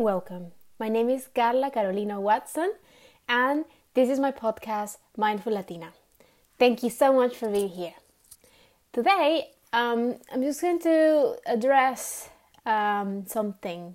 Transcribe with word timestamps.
Welcome. 0.00 0.52
My 0.78 0.88
name 0.88 1.10
is 1.10 1.28
Carla 1.34 1.70
Carolina 1.70 2.18
Watson, 2.18 2.72
and 3.28 3.66
this 3.92 4.08
is 4.08 4.18
my 4.18 4.32
podcast, 4.32 4.96
Mindful 5.14 5.52
Latina. 5.52 5.92
Thank 6.58 6.82
you 6.82 6.88
so 6.88 7.12
much 7.12 7.36
for 7.36 7.50
being 7.50 7.68
here. 7.68 7.92
Today, 8.94 9.50
um, 9.74 10.16
I'm 10.32 10.40
just 10.40 10.62
going 10.62 10.78
to 10.78 11.36
address 11.44 12.30
um, 12.64 13.26
something 13.26 13.94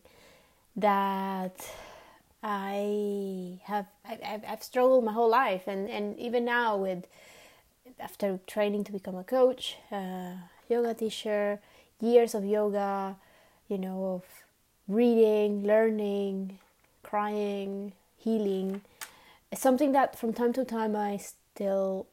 that 0.76 1.68
I 2.44 3.58
have 3.64 3.88
I, 4.08 4.42
have 4.44 4.62
struggled 4.62 5.06
my 5.06 5.12
whole 5.12 5.32
life, 5.32 5.64
and, 5.66 5.90
and 5.90 6.16
even 6.20 6.46
now 6.46 6.78
with 6.78 7.08
after 8.00 8.40
training 8.46 8.84
to 8.84 8.92
become 8.92 9.16
a 9.16 9.24
coach, 9.24 9.78
uh, 9.92 10.34
yoga 10.70 10.94
teacher, 10.94 11.60
years 12.00 12.36
of 12.36 12.46
yoga, 12.46 13.16
you 13.68 13.80
know, 13.80 14.22
of 14.22 14.45
reading, 14.88 15.64
learning, 15.64 16.60
crying, 17.04 17.94
healing. 18.18 18.82
It's 19.52 19.62
something 19.62 19.92
that 19.94 20.18
from 20.18 20.34
time 20.34 20.54
to 20.54 20.66
time 20.66 20.96
I 20.96 21.18
still 21.18 22.08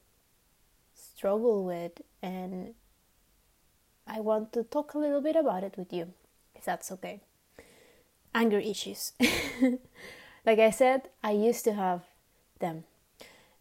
struggle 0.95 1.65
with, 1.65 2.01
and 2.23 2.75
I 4.07 4.21
want 4.21 4.53
to 4.53 4.65
talk 4.65 4.95
a 4.95 4.99
little 4.99 5.21
bit 5.21 5.37
about 5.37 5.65
it 5.65 5.77
with 5.77 5.93
you, 5.93 6.13
if 6.55 6.65
that's 6.65 6.91
okay. 6.93 7.21
Anger 8.35 8.59
issues. 8.59 9.13
like 10.47 10.59
I 10.59 10.71
said, 10.71 11.09
I 11.23 11.33
used 11.33 11.65
to 11.65 11.75
have 11.75 12.03
them. 12.59 12.85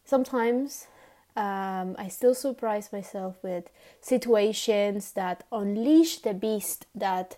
Sometimes 0.05 0.87
um, 1.35 1.95
I 1.97 2.07
still 2.09 2.35
surprise 2.35 2.91
myself 2.91 3.37
with 3.41 3.69
situations 4.01 5.11
that 5.13 5.43
unleash 5.51 6.17
the 6.19 6.33
beast 6.33 6.85
that 6.93 7.37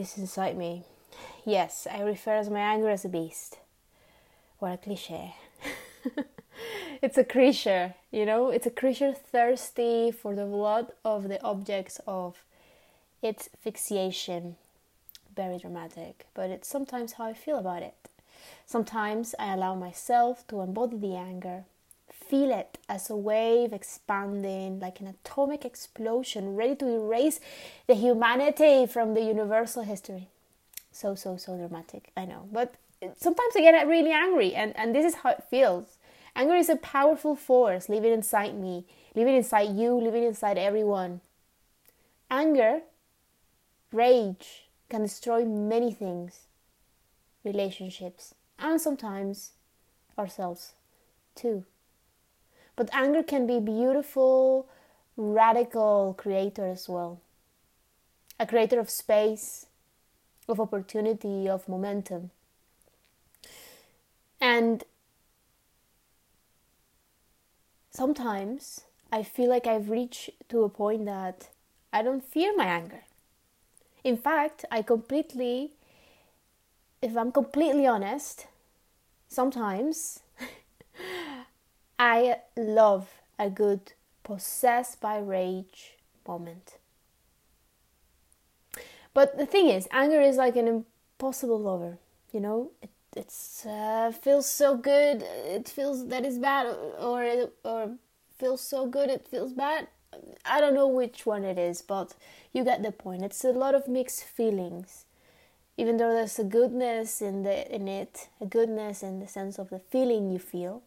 is 0.00 0.16
inside 0.18 0.56
me. 0.56 0.84
Yes, 1.44 1.86
I 1.90 2.00
refer 2.00 2.36
as 2.36 2.48
my 2.48 2.60
anger 2.60 2.88
as 2.88 3.04
a 3.04 3.08
beast. 3.08 3.58
What 4.58 4.72
a 4.72 4.76
cliche. 4.78 5.34
it's 7.02 7.18
a 7.18 7.24
creature, 7.24 7.94
you 8.10 8.24
know, 8.24 8.48
it's 8.50 8.66
a 8.66 8.70
creature 8.70 9.12
thirsty 9.12 10.10
for 10.10 10.34
the 10.34 10.46
blood 10.46 10.92
of 11.04 11.28
the 11.28 11.42
objects 11.42 12.00
of 12.06 12.44
its 13.22 13.48
fixation. 13.58 14.56
Very 15.36 15.58
dramatic, 15.58 16.26
but 16.34 16.50
it's 16.50 16.68
sometimes 16.68 17.14
how 17.14 17.26
I 17.26 17.34
feel 17.34 17.58
about 17.58 17.82
it. 17.82 17.94
Sometimes 18.66 19.34
I 19.38 19.52
allow 19.54 19.74
myself 19.74 20.46
to 20.48 20.60
embody 20.60 20.96
the 20.96 21.16
anger, 21.16 21.64
feel 22.30 22.52
it 22.52 22.78
as 22.88 23.10
a 23.10 23.16
wave 23.16 23.72
expanding 23.72 24.78
like 24.78 25.00
an 25.00 25.08
atomic 25.08 25.64
explosion 25.64 26.54
ready 26.54 26.76
to 26.76 26.86
erase 26.86 27.40
the 27.88 27.94
humanity 27.94 28.86
from 28.86 29.14
the 29.14 29.20
universal 29.20 29.82
history. 29.82 30.28
So, 30.92 31.16
so, 31.16 31.36
so 31.36 31.56
dramatic, 31.56 32.12
I 32.16 32.26
know. 32.26 32.48
But 32.52 32.74
sometimes 33.16 33.54
I 33.56 33.60
get 33.60 33.86
really 33.88 34.12
angry, 34.12 34.54
and, 34.54 34.76
and 34.76 34.94
this 34.94 35.04
is 35.04 35.20
how 35.20 35.30
it 35.30 35.44
feels. 35.50 35.98
Anger 36.36 36.54
is 36.54 36.68
a 36.68 36.76
powerful 36.76 37.34
force 37.34 37.88
living 37.88 38.12
inside 38.12 38.54
me, 38.54 38.86
living 39.16 39.34
inside 39.34 39.76
you, 39.76 39.94
living 39.94 40.22
inside 40.22 40.56
everyone. 40.56 41.20
Anger, 42.30 42.82
rage, 43.92 44.68
can 44.88 45.02
destroy 45.02 45.44
many 45.44 45.92
things 45.92 46.46
relationships, 47.42 48.34
and 48.58 48.80
sometimes 48.80 49.52
ourselves 50.18 50.74
too. 51.34 51.64
But 52.80 52.88
anger 52.94 53.22
can 53.22 53.46
be 53.46 53.60
beautiful, 53.60 54.66
radical 55.14 56.14
creator 56.16 56.66
as 56.66 56.88
well. 56.88 57.20
A 58.38 58.46
creator 58.46 58.80
of 58.80 58.88
space, 58.88 59.66
of 60.48 60.58
opportunity, 60.58 61.46
of 61.46 61.68
momentum. 61.68 62.30
And 64.40 64.82
sometimes 67.90 68.80
I 69.12 69.24
feel 69.24 69.50
like 69.50 69.66
I've 69.66 69.90
reached 69.90 70.30
to 70.48 70.64
a 70.64 70.70
point 70.70 71.04
that 71.04 71.50
I 71.92 72.00
don't 72.00 72.24
fear 72.24 72.56
my 72.56 72.64
anger. 72.64 73.02
In 74.04 74.16
fact, 74.16 74.64
I 74.70 74.80
completely, 74.80 75.72
if 77.02 77.14
I'm 77.14 77.30
completely 77.30 77.86
honest, 77.86 78.46
sometimes 79.28 80.20
I 82.02 82.38
love 82.56 83.20
a 83.38 83.50
good 83.50 83.92
possessed 84.22 85.02
by 85.02 85.18
rage 85.18 85.98
moment. 86.26 86.78
But 89.12 89.36
the 89.36 89.44
thing 89.44 89.68
is, 89.68 89.86
anger 89.90 90.22
is 90.22 90.38
like 90.38 90.56
an 90.56 90.66
impossible 90.66 91.60
lover. 91.60 91.98
You 92.32 92.40
know, 92.40 92.70
it 92.80 92.88
it's 93.14 93.66
uh, 93.66 94.12
feels 94.12 94.46
so 94.46 94.78
good. 94.78 95.22
It 95.22 95.68
feels 95.68 96.08
that 96.08 96.24
is 96.24 96.38
bad, 96.38 96.74
or 96.98 97.50
or 97.64 97.90
feels 98.38 98.62
so 98.62 98.86
good. 98.86 99.10
It 99.10 99.28
feels 99.28 99.52
bad. 99.52 99.88
I 100.46 100.58
don't 100.58 100.74
know 100.74 100.88
which 100.88 101.26
one 101.26 101.44
it 101.44 101.58
is, 101.58 101.82
but 101.82 102.14
you 102.54 102.64
get 102.64 102.82
the 102.82 102.92
point. 102.92 103.22
It's 103.24 103.44
a 103.44 103.50
lot 103.50 103.74
of 103.74 103.88
mixed 103.88 104.24
feelings. 104.24 105.04
Even 105.76 105.98
though 105.98 106.14
there's 106.14 106.38
a 106.38 106.44
goodness 106.44 107.20
in 107.20 107.42
the 107.42 107.70
in 107.70 107.88
it, 107.88 108.30
a 108.40 108.46
goodness 108.46 109.02
in 109.02 109.20
the 109.20 109.28
sense 109.28 109.58
of 109.58 109.68
the 109.68 109.80
feeling 109.80 110.30
you 110.30 110.38
feel, 110.38 110.82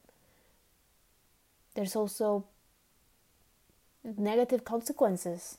there's 1.75 1.95
also 1.95 2.45
mm-hmm. 4.05 4.23
negative 4.23 4.63
consequences. 4.63 5.57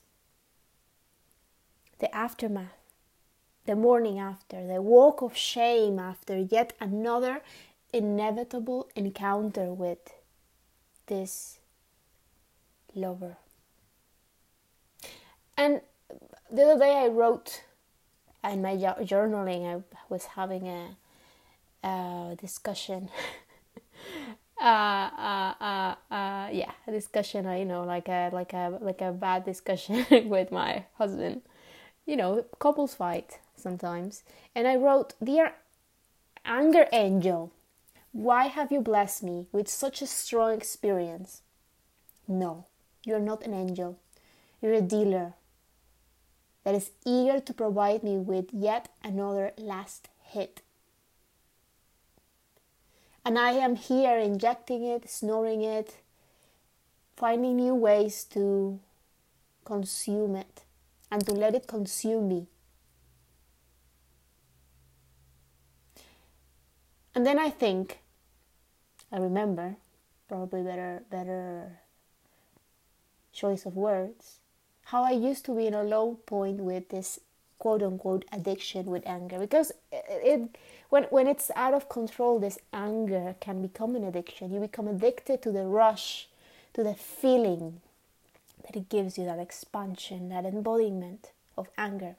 The 1.98 2.14
aftermath, 2.14 2.76
the 3.66 3.76
morning 3.76 4.18
after, 4.18 4.66
the 4.66 4.82
walk 4.82 5.22
of 5.22 5.36
shame 5.36 5.98
after 5.98 6.36
yet 6.38 6.72
another 6.80 7.42
inevitable 7.92 8.88
encounter 8.96 9.72
with 9.72 10.12
this 11.06 11.58
lover. 12.94 13.36
And 15.56 15.80
the 16.50 16.62
other 16.62 16.80
day 16.80 17.04
I 17.04 17.06
wrote 17.06 17.62
in 18.42 18.60
my 18.60 18.74
journaling, 18.76 19.64
I 19.64 19.82
was 20.08 20.24
having 20.26 20.68
a, 20.68 20.96
a 21.86 22.36
discussion 22.38 23.08
uh, 24.60 24.64
uh, 24.64 25.54
uh, 25.60 25.94
uh, 26.10 26.48
yeah, 26.52 26.72
a 26.86 26.92
discussion. 26.92 27.46
You 27.58 27.64
know, 27.64 27.84
like 27.84 28.08
a 28.08 28.30
like 28.32 28.52
a 28.52 28.78
like 28.80 29.00
a 29.00 29.12
bad 29.12 29.44
discussion 29.44 30.06
with 30.28 30.50
my 30.50 30.84
husband. 30.94 31.42
You 32.06 32.16
know, 32.16 32.44
couples 32.58 32.94
fight 32.94 33.38
sometimes. 33.56 34.22
And 34.54 34.66
I 34.68 34.76
wrote, 34.76 35.14
"Dear 35.22 35.54
anger 36.44 36.86
angel, 36.92 37.52
why 38.12 38.46
have 38.46 38.70
you 38.70 38.80
blessed 38.80 39.22
me 39.22 39.46
with 39.52 39.68
such 39.68 40.02
a 40.02 40.06
strong 40.06 40.54
experience? 40.54 41.42
No, 42.28 42.66
you're 43.04 43.20
not 43.20 43.44
an 43.44 43.54
angel. 43.54 43.98
You're 44.62 44.74
a 44.74 44.80
dealer 44.82 45.34
that 46.64 46.74
is 46.74 46.90
eager 47.04 47.40
to 47.40 47.52
provide 47.54 48.02
me 48.02 48.16
with 48.16 48.46
yet 48.52 48.88
another 49.02 49.52
last 49.58 50.08
hit 50.22 50.62
and 53.24 53.38
I 53.38 53.52
am 53.52 53.76
here 53.76 54.18
injecting 54.18 54.84
it, 54.84 55.08
snoring 55.08 55.62
it, 55.62 55.96
finding 57.16 57.56
new 57.56 57.74
ways 57.74 58.24
to 58.24 58.80
consume 59.64 60.36
it 60.36 60.64
and 61.10 61.24
to 61.26 61.32
let 61.32 61.54
it 61.54 61.66
consume 61.66 62.28
me. 62.28 62.46
And 67.14 67.24
then 67.24 67.38
I 67.38 67.48
think, 67.48 68.00
I 69.12 69.18
remember, 69.18 69.76
probably 70.28 70.62
better, 70.62 71.04
better 71.10 71.78
choice 73.32 73.64
of 73.64 73.76
words, 73.76 74.40
how 74.86 75.04
I 75.04 75.12
used 75.12 75.44
to 75.46 75.56
be 75.56 75.66
in 75.66 75.74
a 75.74 75.82
low 75.82 76.18
point 76.26 76.58
with 76.58 76.88
this 76.88 77.20
quote 77.58 77.82
unquote 77.82 78.24
addiction 78.32 78.86
with 78.86 79.06
anger 79.06 79.38
because 79.38 79.70
it, 79.90 80.04
it 80.08 80.56
when 80.94 81.02
when 81.10 81.26
it's 81.26 81.50
out 81.56 81.74
of 81.74 81.88
control 81.88 82.38
this 82.38 82.56
anger 82.72 83.34
can 83.40 83.60
become 83.60 83.96
an 83.96 84.04
addiction. 84.04 84.52
You 84.52 84.60
become 84.60 84.86
addicted 84.86 85.42
to 85.42 85.50
the 85.50 85.64
rush 85.64 86.28
to 86.72 86.84
the 86.84 86.94
feeling 86.94 87.80
that 88.62 88.76
it 88.76 88.88
gives 88.88 89.18
you 89.18 89.24
that 89.24 89.40
expansion 89.40 90.28
that 90.28 90.44
embodiment 90.44 91.32
of 91.58 91.66
anger. 91.76 92.14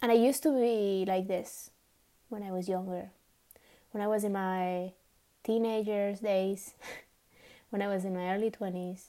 And 0.00 0.12
i 0.12 0.14
used 0.14 0.44
to 0.44 0.52
be 0.52 1.04
like 1.04 1.26
this 1.26 1.70
when 2.28 2.44
i 2.44 2.52
was 2.52 2.68
younger. 2.68 3.10
When 3.90 4.00
i 4.00 4.06
was 4.06 4.22
in 4.22 4.32
my 4.34 4.92
teenagers 5.42 6.20
days 6.20 6.74
when 7.70 7.82
i 7.82 7.88
was 7.88 8.04
in 8.04 8.14
my 8.14 8.32
early 8.34 8.50
20s 8.50 9.06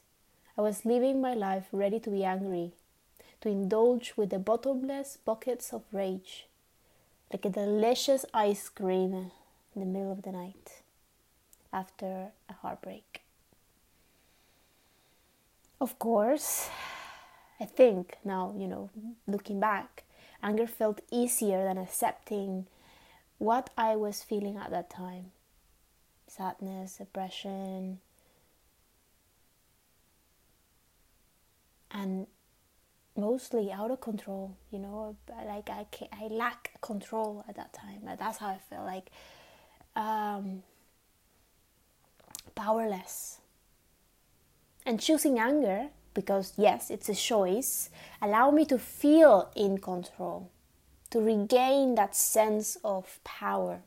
i 0.58 0.62
was 0.62 0.86
living 0.86 1.22
my 1.22 1.34
life 1.34 1.68
ready 1.72 2.00
to 2.00 2.10
be 2.10 2.24
angry 2.24 2.72
to 3.42 3.50
indulge 3.50 4.14
with 4.18 4.30
the 4.30 4.40
bottomless 4.40 5.18
buckets 5.24 5.74
of 5.74 5.84
rage, 5.92 6.49
like 7.32 7.46
a 7.46 7.50
delicious 7.50 8.26
ice 8.34 8.70
cream 8.70 9.32
in 9.76 9.82
the 9.82 9.86
middle 9.86 10.12
of 10.12 10.24
the 10.24 10.32
night 10.32 10.82
after 11.72 12.32
a 12.50 12.54
heartbreak. 12.54 13.22
Of 15.80 15.98
course, 16.00 16.70
I 17.60 17.66
think 17.66 18.18
now, 18.26 18.54
you 18.58 18.68
know, 18.68 18.90
looking 19.28 19.60
back, 19.60 20.04
anger 20.44 20.68
felt 20.68 21.02
easier 21.12 21.64
than 21.64 21.78
accepting 21.78 22.68
what 23.38 23.70
I 23.78 23.96
was 23.96 24.22
feeling 24.24 24.58
at 24.58 24.72
that 24.72 24.90
time 24.90 25.32
sadness, 26.28 26.98
depression, 26.98 28.00
and 31.90 32.28
mostly 33.20 33.72
out 33.72 33.92
of 33.92 34.00
control 34.02 34.56
you 34.72 34.80
know 34.80 35.16
like 35.46 35.70
i 35.70 35.86
i 36.14 36.28
lack 36.28 36.72
control 36.82 37.44
at 37.48 37.56
that 37.56 37.74
time 37.74 38.02
that's 38.18 38.38
how 38.38 38.48
i 38.48 38.60
feel 38.70 38.84
like 38.84 39.10
um, 39.96 40.64
powerless. 42.56 43.40
And 44.86 45.00
choosing 45.00 45.40
anger 45.40 45.90
because 46.14 46.54
yes 46.58 46.90
it's 46.90 47.08
a 47.08 47.14
choice 47.14 47.90
allow 48.22 48.50
me 48.50 48.66
to 48.66 48.80
feel 48.80 49.52
in 49.56 49.78
control 49.78 50.50
to 51.12 51.20
regain 51.20 51.96
that 51.96 52.16
sense 52.16 52.78
of 52.84 53.20
power. 53.24 53.82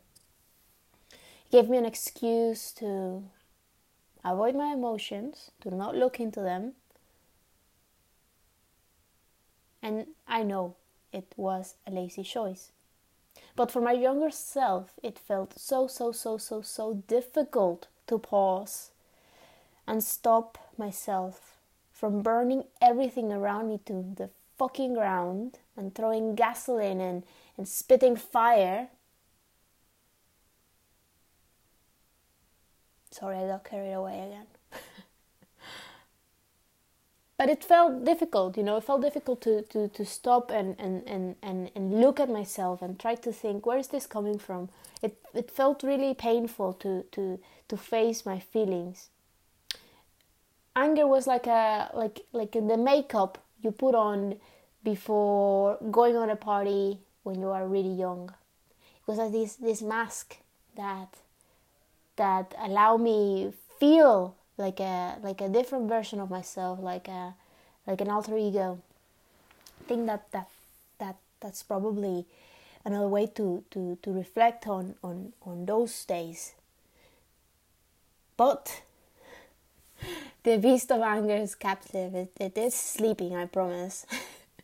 It 1.12 1.50
gave 1.50 1.69
me 1.69 1.76
an 1.76 1.84
excuse 1.84 2.73
to 2.73 3.25
avoid 4.25 4.55
my 4.55 4.73
emotions 4.73 5.50
to 5.62 5.75
not 5.75 5.96
look 5.96 6.20
into 6.20 6.40
them 6.40 6.75
and 9.82 10.06
I 10.29 10.43
know 10.43 10.76
it 11.12 11.32
was 11.37 11.75
a 11.87 11.90
lazy 11.90 12.23
choice. 12.23 12.70
But 13.56 13.70
for 13.70 13.81
my 13.81 13.93
younger 13.93 14.31
self, 14.31 14.93
it 15.02 15.19
felt 15.19 15.58
so, 15.58 15.87
so, 15.87 16.12
so, 16.12 16.38
so, 16.38 16.62
so 16.62 17.02
difficult 17.06 17.88
to 18.06 18.19
pause 18.19 18.90
and 19.87 20.02
stop 20.02 20.58
myself 20.79 21.58
from 21.93 22.23
burning 22.23 22.64
everything 22.81 23.32
around 23.32 23.69
me 23.69 23.81
to 23.87 24.05
the 24.17 24.31
fucking 24.56 24.94
ground 24.94 25.58
and 25.76 25.94
throwing 25.94 26.34
gasoline 26.34 27.00
and, 27.00 27.25
and 27.58 27.69
spitting 27.69 28.17
fire. 28.17 28.88
Sorry, 33.11 33.37
I 33.37 33.46
got 33.46 33.64
carried 33.64 33.93
away 33.93 34.20
again 34.20 34.46
but 37.42 37.50
it 37.50 37.64
felt 37.64 38.04
difficult 38.04 38.56
you 38.56 38.62
know 38.62 38.76
it 38.76 38.84
felt 38.84 39.02
difficult 39.02 39.40
to, 39.40 39.62
to, 39.62 39.88
to 39.88 40.04
stop 40.04 40.52
and, 40.52 40.76
and, 40.78 41.02
and, 41.08 41.34
and, 41.42 41.72
and 41.74 42.00
look 42.00 42.20
at 42.20 42.30
myself 42.30 42.80
and 42.80 43.00
try 43.00 43.16
to 43.16 43.32
think 43.32 43.66
where 43.66 43.78
is 43.78 43.88
this 43.88 44.06
coming 44.06 44.38
from? 44.38 44.68
It, 45.02 45.16
it 45.34 45.50
felt 45.50 45.82
really 45.82 46.14
painful 46.14 46.74
to, 46.74 47.04
to, 47.10 47.40
to 47.66 47.76
face 47.76 48.24
my 48.24 48.38
feelings. 48.38 49.08
Anger 50.76 51.08
was 51.08 51.26
like 51.26 51.48
a 51.48 51.90
like 51.94 52.20
like 52.32 52.52
the 52.52 52.76
makeup 52.76 53.38
you 53.60 53.72
put 53.72 53.96
on 53.96 54.36
before 54.84 55.78
going 55.90 56.16
on 56.16 56.30
a 56.30 56.36
party 56.36 57.00
when 57.24 57.40
you 57.40 57.48
are 57.48 57.66
really 57.66 57.92
young. 57.92 58.28
It 58.30 59.08
was 59.08 59.18
like 59.18 59.32
this 59.32 59.56
this 59.56 59.82
mask 59.82 60.36
that 60.76 61.16
that 62.14 62.54
allow 62.56 62.96
me 62.96 63.52
feel 63.80 64.36
like 64.56 64.81
a 64.81 65.19
like 65.22 65.40
a 65.40 65.49
different 65.49 65.88
version 65.88 66.20
of 66.20 66.31
myself, 66.31 66.78
like 66.81 67.08
a 67.08 67.34
like 67.87 68.00
an 68.00 68.08
alter 68.08 68.37
ego. 68.37 68.81
I 69.81 69.84
think 69.88 70.06
that 70.06 70.31
that 70.32 70.49
that 70.99 71.16
that's 71.40 71.62
probably 71.62 72.26
another 72.84 73.08
way 73.08 73.26
to 73.26 73.64
to 73.70 73.99
to 74.02 74.12
reflect 74.12 74.66
on 74.66 74.94
on 75.02 75.32
on 75.44 75.66
those 75.66 76.04
days. 76.04 76.54
But 78.37 78.82
the 80.43 80.58
beast 80.58 80.90
of 80.90 81.00
anger 81.02 81.37
is 81.37 81.55
captive. 81.55 82.14
It, 82.14 82.32
it 82.40 82.58
is 82.58 82.75
sleeping, 82.75 83.37
I 83.37 83.46
promise. 83.46 84.06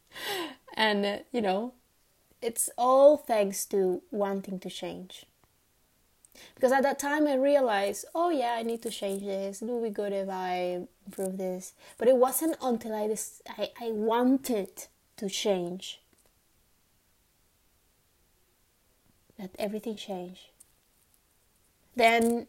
and 0.74 1.06
uh, 1.06 1.18
you 1.32 1.40
know, 1.40 1.72
it's 2.42 2.70
all 2.78 3.16
thanks 3.16 3.64
to 3.66 4.02
wanting 4.10 4.60
to 4.60 4.70
change 4.70 5.27
because 6.54 6.72
at 6.72 6.82
that 6.82 6.98
time 6.98 7.26
I 7.26 7.34
realized, 7.34 8.04
oh 8.14 8.30
yeah, 8.30 8.54
I 8.58 8.62
need 8.62 8.82
to 8.82 8.90
change 8.90 9.22
this. 9.22 9.62
It 9.62 9.66
would 9.66 9.82
be 9.82 9.90
good 9.90 10.12
if 10.12 10.28
I 10.28 10.82
improve 11.06 11.38
this. 11.38 11.72
But 11.98 12.08
it 12.08 12.16
wasn't 12.16 12.56
until 12.62 12.94
I 12.94 13.08
this 13.08 13.42
I, 13.48 13.70
I 13.80 13.90
wanted 13.90 14.86
to 15.16 15.28
change 15.28 16.00
that 19.38 19.50
everything 19.58 19.96
changed. 19.96 20.48
Then 21.96 22.46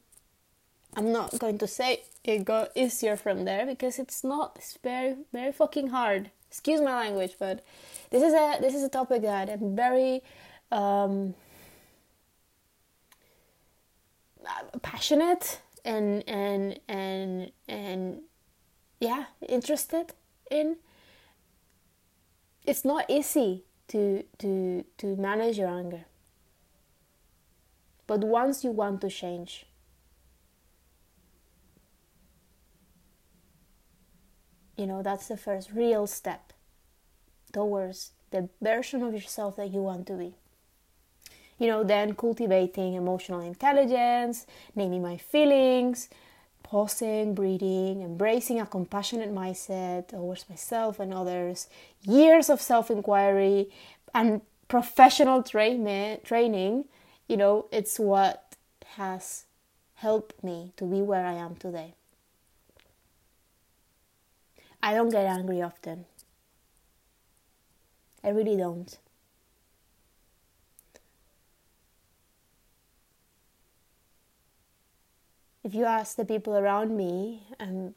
I'm 0.95 1.11
not 1.11 1.37
going 1.39 1.57
to 1.59 1.67
say 1.67 2.03
it 2.23 2.45
got 2.45 2.71
easier 2.75 3.15
from 3.15 3.45
there 3.45 3.65
because 3.65 3.99
it's 3.99 4.23
not. 4.23 4.53
It's 4.57 4.77
very 4.83 5.17
very 5.31 5.51
fucking 5.51 5.89
hard. 5.89 6.31
Excuse 6.49 6.81
my 6.81 6.95
language, 6.95 7.35
but 7.39 7.63
this 8.09 8.23
is 8.23 8.33
a 8.33 8.57
this 8.59 8.73
is 8.73 8.83
a 8.83 8.89
topic 8.89 9.21
that 9.21 9.49
I'm 9.49 9.75
very 9.75 10.21
um, 10.71 11.35
passionate 14.81 15.61
and 15.85 16.27
and 16.27 16.79
and 16.87 17.51
and 17.67 18.21
yeah 18.99 19.25
interested 19.47 20.13
in. 20.51 20.77
It's 22.65 22.85
not 22.85 23.05
easy 23.09 23.63
to 23.89 24.23
to 24.39 24.85
to 24.97 25.15
manage 25.15 25.57
your 25.57 25.69
anger. 25.69 26.05
But 28.07 28.21
once 28.21 28.63
you 28.63 28.71
want 28.71 29.01
to 29.01 29.09
change 29.09 29.65
you 34.79 34.87
know 34.87 35.03
that's 35.03 35.27
the 35.27 35.35
first 35.35 35.71
real 35.73 36.07
step 36.07 36.53
towards 37.51 38.11
the 38.31 38.47
version 38.61 39.03
of 39.03 39.13
yourself 39.13 39.57
that 39.57 39.71
you 39.73 39.81
want 39.81 40.07
to 40.07 40.13
be 40.13 40.35
you 41.59 41.67
know, 41.67 41.83
then 41.83 42.15
cultivating 42.15 42.93
emotional 42.95 43.41
intelligence, 43.41 44.47
naming 44.75 45.01
my 45.01 45.17
feelings, 45.17 46.09
pausing, 46.63 47.33
breathing, 47.33 48.01
embracing 48.01 48.59
a 48.59 48.65
compassionate 48.65 49.33
mindset 49.33 50.07
towards 50.09 50.49
myself 50.49 50.99
and 50.99 51.13
others, 51.13 51.67
years 52.03 52.49
of 52.49 52.61
self 52.61 52.89
inquiry, 52.91 53.69
and 54.13 54.41
professional 54.67 55.43
train- 55.43 56.19
training, 56.23 56.85
you 57.27 57.37
know, 57.37 57.65
it's 57.71 57.99
what 57.99 58.55
has 58.97 59.45
helped 59.95 60.43
me 60.43 60.71
to 60.77 60.85
be 60.85 61.01
where 61.01 61.25
I 61.25 61.33
am 61.33 61.55
today. 61.55 61.93
I 64.83 64.93
don't 64.93 65.09
get 65.09 65.25
angry 65.25 65.61
often. 65.61 66.05
I 68.23 68.29
really 68.29 68.55
don't. 68.55 68.97
If 75.63 75.73
you 75.73 75.85
ask 75.85 76.15
the 76.15 76.25
people 76.25 76.55
around 76.55 76.95
me, 76.95 77.43
and 77.59 77.93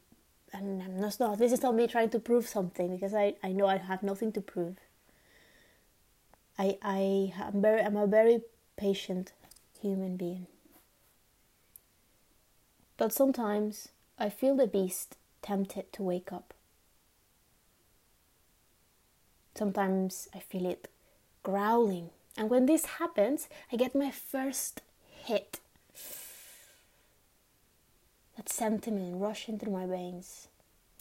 and 0.52 0.82
I'm 0.82 1.00
not, 1.00 1.18
not 1.20 1.38
this 1.38 1.52
is 1.52 1.62
not 1.62 1.74
me 1.74 1.86
trying 1.86 2.10
to 2.10 2.18
prove 2.18 2.46
something 2.46 2.94
because 2.94 3.14
I, 3.14 3.34
I 3.42 3.52
know 3.52 3.66
I 3.66 3.78
have 3.78 4.02
nothing 4.02 4.32
to 4.32 4.40
prove. 4.40 4.76
I 6.58 6.78
I 6.82 7.32
am 7.38 7.62
very 7.62 7.82
I'm 7.82 7.96
a 7.96 8.06
very 8.06 8.42
patient 8.76 9.32
human 9.80 10.16
being. 10.16 10.46
But 12.96 13.12
sometimes 13.12 13.88
I 14.18 14.28
feel 14.28 14.56
the 14.56 14.66
beast 14.66 15.16
tempted 15.40 15.92
to 15.94 16.02
wake 16.02 16.32
up. 16.32 16.54
Sometimes 19.54 20.28
I 20.34 20.38
feel 20.38 20.66
it 20.66 20.88
growling. 21.42 22.10
And 22.36 22.48
when 22.48 22.66
this 22.66 22.84
happens, 22.98 23.48
I 23.72 23.76
get 23.76 23.94
my 23.94 24.10
first 24.10 24.80
hit 25.08 25.60
that 28.36 28.48
sentiment 28.48 29.20
rushing 29.20 29.58
through 29.58 29.72
my 29.72 29.86
veins, 29.86 30.48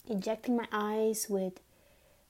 injecting 0.08 0.56
my 0.56 0.66
eyes 0.72 1.26
with 1.28 1.60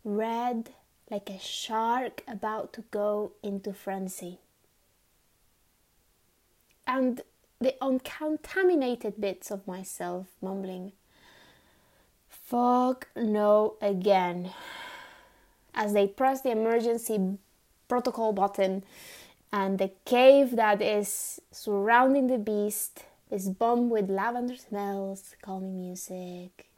red 0.04 0.70
like 1.10 1.28
a 1.28 1.38
shark 1.38 2.22
about 2.26 2.72
to 2.72 2.82
go 2.90 3.32
into 3.42 3.72
frenzy. 3.72 4.38
And 6.86 7.20
the 7.60 7.74
uncontaminated 7.80 9.20
bits 9.20 9.50
of 9.50 9.66
myself 9.66 10.26
mumbling, 10.40 10.92
fuck 12.28 13.08
no 13.14 13.76
again, 13.80 14.50
as 15.74 15.92
they 15.92 16.06
press 16.06 16.40
the 16.40 16.50
emergency 16.50 17.38
protocol 17.88 18.32
button 18.32 18.82
and 19.52 19.78
the 19.78 19.90
cave 20.04 20.56
that 20.56 20.80
is 20.80 21.40
surrounding 21.50 22.26
the 22.26 22.38
beast 22.38 23.04
is 23.32 23.48
bomb 23.48 23.88
with 23.90 24.10
lavender 24.10 24.56
smells, 24.56 25.34
calming 25.42 25.76
music, 25.80 26.68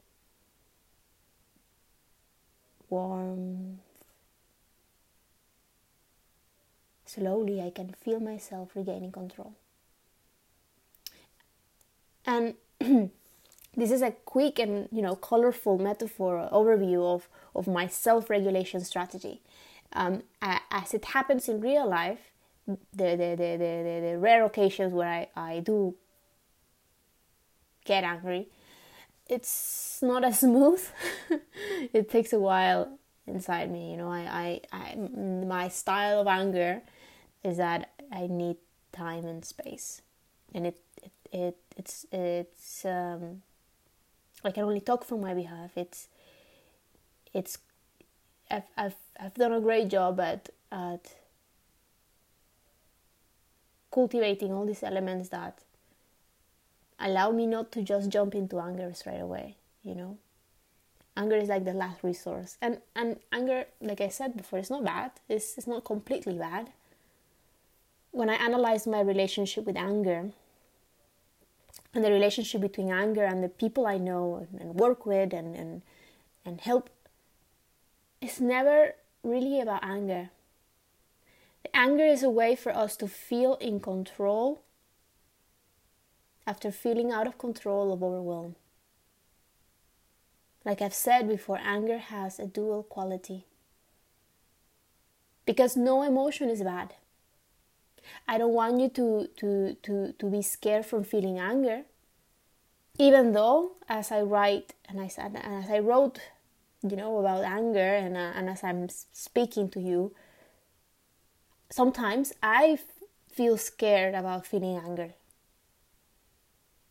warmth. 2.89 3.79
Slowly, 7.05 7.61
I 7.61 7.69
can 7.69 7.89
feel 7.89 8.19
myself 8.19 8.71
regaining 8.75 9.11
control. 9.11 9.53
And 12.25 12.55
this 12.79 13.91
is 13.91 14.01
a 14.01 14.11
quick 14.11 14.57
and 14.57 14.89
you 14.91 15.01
know 15.01 15.15
colorful 15.15 15.77
metaphor 15.77 16.49
overview 16.51 17.03
of, 17.13 17.27
of 17.53 17.67
my 17.67 17.87
self-regulation 17.87 18.81
strategy. 18.83 19.41
um, 19.93 20.23
as 20.41 20.93
it 20.93 21.05
happens 21.05 21.47
in 21.47 21.61
real 21.61 21.87
life, 21.87 22.31
the, 22.67 22.77
the, 22.93 23.35
the, 23.37 23.57
the, 23.57 24.01
the, 24.11 24.17
rare 24.17 24.43
occasions 24.43 24.93
where 24.93 25.07
I, 25.07 25.27
I 25.35 25.59
do 25.59 25.95
get 27.85 28.03
angry, 28.03 28.47
it's 29.27 29.99
not 30.01 30.23
as 30.23 30.39
smooth. 30.45 30.83
it 31.93 32.09
takes 32.09 32.33
a 32.33 32.39
while 32.39 32.99
inside 33.25 33.71
me. 33.71 33.91
You 33.91 33.97
know, 33.97 34.11
I, 34.11 34.61
I, 34.71 34.77
I, 34.77 34.95
my 34.95 35.69
style 35.69 36.21
of 36.21 36.27
anger 36.27 36.81
is 37.43 37.57
that 37.57 37.91
I 38.11 38.27
need 38.27 38.57
time 38.91 39.25
and 39.25 39.45
space, 39.45 40.01
and 40.53 40.67
it, 40.67 40.79
it, 41.01 41.11
it 41.31 41.57
it's, 41.77 42.05
it's, 42.11 42.85
um, 42.85 43.41
I 44.43 44.51
can 44.51 44.63
only 44.63 44.79
talk 44.79 45.03
for 45.03 45.17
my 45.17 45.33
behalf. 45.33 45.71
It's, 45.75 46.07
it's, 47.33 47.57
I've, 48.49 48.63
I've, 48.77 48.95
I've 49.19 49.33
done 49.33 49.53
a 49.53 49.59
great 49.59 49.89
job 49.89 50.19
at, 50.19 50.49
at 50.71 51.15
cultivating 53.91 54.53
all 54.53 54.65
these 54.65 54.83
elements 54.83 55.29
that 55.29 55.59
allow 56.99 57.31
me 57.31 57.45
not 57.45 57.71
to 57.73 57.81
just 57.81 58.09
jump 58.09 58.35
into 58.35 58.59
anger 58.59 58.93
straight 58.93 59.19
away, 59.19 59.57
you 59.83 59.95
know? 59.95 60.17
Anger 61.17 61.37
is 61.37 61.49
like 61.49 61.65
the 61.65 61.73
last 61.73 62.03
resource. 62.03 62.57
And 62.61 62.79
and 62.95 63.19
anger, 63.31 63.65
like 63.79 64.01
I 64.01 64.09
said 64.09 64.35
before, 64.35 64.59
it's 64.59 64.69
not 64.69 64.83
bad. 64.83 65.11
It's 65.29 65.57
it's 65.57 65.67
not 65.67 65.85
completely 65.85 66.37
bad. 66.37 66.71
When 68.11 68.29
I 68.29 68.35
analyze 68.35 68.85
my 68.85 69.01
relationship 69.01 69.65
with 69.65 69.77
anger 69.77 70.31
and 71.93 72.03
the 72.03 72.11
relationship 72.11 72.61
between 72.61 72.91
anger 72.91 73.23
and 73.23 73.43
the 73.43 73.49
people 73.49 73.87
I 73.87 73.97
know 73.97 74.47
and 74.59 74.75
work 74.75 75.05
with 75.05 75.33
and, 75.33 75.55
and 75.55 75.81
and 76.43 76.59
help, 76.59 76.89
it's 78.21 78.41
never 78.41 78.95
really 79.23 79.61
about 79.61 79.83
anger. 79.83 80.29
The 81.63 81.75
anger 81.75 82.05
is 82.05 82.23
a 82.23 82.29
way 82.29 82.55
for 82.55 82.75
us 82.75 82.97
to 82.97 83.07
feel 83.07 83.55
in 83.55 83.79
control 83.79 84.61
after 86.47 86.71
feeling 86.71 87.11
out 87.11 87.27
of 87.27 87.37
control 87.37 87.91
of 87.91 88.03
overwhelm. 88.03 88.55
Like 90.63 90.81
I've 90.81 90.93
said 90.93 91.27
before, 91.27 91.59
anger 91.63 91.97
has 91.97 92.39
a 92.39 92.45
dual 92.45 92.83
quality. 92.83 93.45
Because 95.45 95.77
no 95.77 96.01
emotion 96.01 96.49
is 96.49 96.63
bad. 96.63 96.95
I 98.27 98.37
don't 98.37 98.53
want 98.53 98.79
you 98.79 98.89
to, 98.89 99.29
to, 99.37 99.77
to, 99.83 100.13
to 100.13 100.25
be 100.25 100.41
scared 100.41 100.85
from 100.85 101.03
feeling 101.03 101.39
anger. 101.39 101.83
Even 102.97 103.33
though, 103.33 103.73
as 103.89 104.11
I 104.11 104.21
write 104.21 104.73
and 104.87 104.99
I 104.99 105.09
and 105.17 105.37
as 105.37 105.69
I 105.69 105.79
wrote, 105.79 106.19
you 106.87 106.95
know, 106.95 107.17
about 107.19 107.43
anger, 107.43 107.79
and, 107.79 108.15
uh, 108.15 108.31
and 108.35 108.49
as 108.49 108.63
I'm 108.63 108.87
speaking 108.89 109.69
to 109.69 109.79
you, 109.79 110.15
sometimes 111.69 112.33
I 112.41 112.79
feel 113.29 113.57
scared 113.57 114.15
about 114.15 114.45
feeling 114.45 114.77
anger 114.77 115.13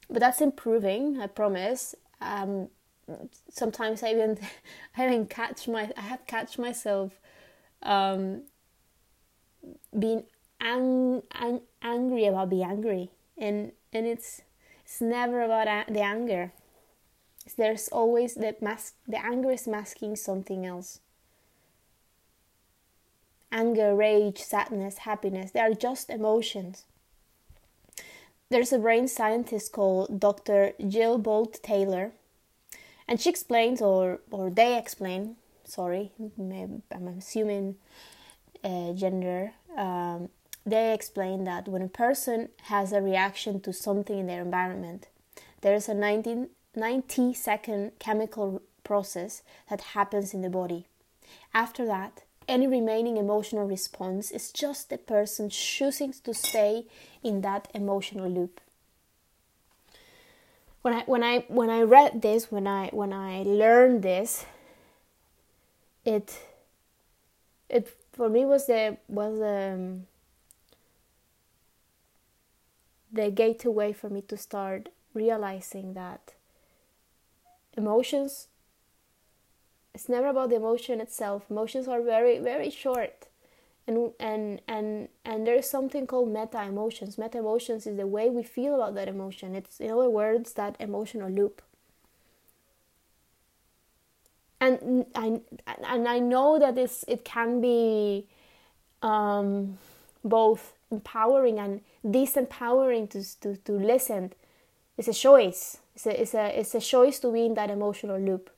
but 0.08 0.20
that's 0.20 0.40
improving. 0.40 1.20
I 1.20 1.26
promise. 1.26 1.94
Um, 2.20 2.68
sometimes 3.50 4.02
I 4.02 4.10
even 4.10 4.38
I 4.96 5.06
even 5.06 5.26
catch 5.26 5.68
my 5.68 5.90
I 5.96 6.00
have 6.00 6.26
catch 6.26 6.58
myself 6.58 7.20
um, 7.82 8.42
being 9.98 10.24
ang- 10.60 11.22
ang- 11.32 11.62
angry 11.82 12.26
about 12.26 12.50
being 12.50 12.64
angry, 12.64 13.10
and 13.36 13.72
and 13.92 14.06
it's 14.06 14.42
it's 14.84 15.00
never 15.00 15.42
about 15.42 15.68
a- 15.68 15.92
the 15.92 16.00
anger. 16.00 16.52
There's 17.56 17.88
always 17.88 18.34
the 18.34 18.56
mask. 18.60 18.94
The 19.06 19.22
anger 19.24 19.50
is 19.50 19.68
masking 19.68 20.16
something 20.16 20.64
else. 20.64 21.00
Anger, 23.52 23.94
rage, 23.94 24.38
sadness, 24.42 24.98
happiness, 24.98 25.52
they 25.52 25.60
are 25.60 25.74
just 25.74 26.10
emotions 26.10 26.84
there's 28.54 28.72
a 28.72 28.78
brain 28.78 29.08
scientist 29.08 29.72
called 29.72 30.20
Dr. 30.20 30.74
Jill 30.86 31.18
Bolte 31.18 31.60
Taylor, 31.60 32.12
and 33.08 33.20
she 33.20 33.28
explains, 33.28 33.82
or 33.82 34.20
or 34.30 34.48
they 34.48 34.78
explain. 34.78 35.34
Sorry, 35.64 36.12
I'm 36.38 37.08
assuming 37.18 37.74
uh, 38.62 38.92
gender. 38.92 39.54
Um, 39.76 40.28
they 40.64 40.94
explain 40.94 41.42
that 41.44 41.66
when 41.66 41.82
a 41.82 41.88
person 41.88 42.48
has 42.74 42.92
a 42.92 43.02
reaction 43.02 43.60
to 43.62 43.72
something 43.72 44.20
in 44.20 44.28
their 44.28 44.42
environment, 44.42 45.08
there 45.62 45.74
is 45.74 45.88
a 45.88 45.94
19, 45.94 46.48
90 46.76 47.34
second 47.34 47.90
chemical 47.98 48.62
process 48.84 49.42
that 49.68 49.80
happens 49.98 50.32
in 50.32 50.42
the 50.42 50.48
body. 50.48 50.86
After 51.52 51.84
that, 51.86 52.22
any 52.48 52.66
remaining 52.66 53.16
emotional 53.16 53.66
response 53.66 54.30
is 54.30 54.50
just 54.52 54.90
the 54.90 54.98
person 54.98 55.50
choosing 55.50 56.12
to 56.24 56.34
stay 56.34 56.86
in 57.22 57.40
that 57.42 57.68
emotional 57.74 58.28
loop. 58.28 58.60
When 60.82 60.94
I 60.94 61.02
when 61.06 61.22
I 61.22 61.44
when 61.48 61.70
I 61.70 61.82
read 61.82 62.22
this, 62.22 62.52
when 62.52 62.66
I 62.66 62.88
when 62.92 63.12
I 63.12 63.42
learned 63.42 64.02
this, 64.02 64.44
it 66.04 66.38
it 67.70 67.88
for 68.12 68.28
me 68.28 68.44
was 68.44 68.66
the 68.66 68.98
was 69.08 69.40
um, 69.40 70.06
the 73.10 73.30
gateway 73.30 73.92
for 73.92 74.10
me 74.10 74.20
to 74.22 74.36
start 74.36 74.90
realizing 75.14 75.94
that 75.94 76.34
emotions 77.76 78.48
it's 79.94 80.08
never 80.08 80.28
about 80.28 80.50
the 80.50 80.56
emotion 80.56 81.00
itself. 81.00 81.44
Emotions 81.50 81.86
are 81.88 82.02
very 82.02 82.38
very 82.38 82.70
short. 82.70 83.26
And 83.86 84.12
and 84.18 84.60
and 84.66 85.08
and 85.24 85.46
there's 85.46 85.68
something 85.68 86.06
called 86.06 86.32
meta 86.32 86.62
emotions 86.62 87.18
meta 87.18 87.38
emotions 87.38 87.86
is 87.86 87.96
the 87.96 88.06
way 88.06 88.28
we 88.30 88.42
feel 88.42 88.74
about 88.74 88.94
that 88.96 89.08
emotion. 89.08 89.54
It's 89.54 89.80
in 89.80 89.90
other 89.90 90.10
words 90.10 90.54
that 90.54 90.76
emotional 90.80 91.30
loop. 91.30 91.62
And 94.60 95.06
I 95.14 95.40
and 95.84 96.08
I 96.08 96.18
know 96.18 96.58
that 96.58 96.76
it's 96.78 97.04
it 97.06 97.24
can 97.24 97.60
be 97.60 98.26
um, 99.02 99.78
both 100.24 100.72
empowering 100.90 101.58
and 101.58 101.82
disempowering 102.04 103.10
to, 103.10 103.40
to, 103.40 103.56
to 103.56 103.72
listen. 103.72 104.32
It's 104.96 105.08
a 105.08 105.12
choice. 105.12 105.78
It's 105.94 106.06
a, 106.06 106.20
it's 106.20 106.34
a 106.34 106.58
it's 106.60 106.74
a 106.74 106.80
choice 106.80 107.18
to 107.20 107.30
be 107.30 107.44
in 107.46 107.54
that 107.54 107.70
emotional 107.70 108.18
loop 108.18 108.50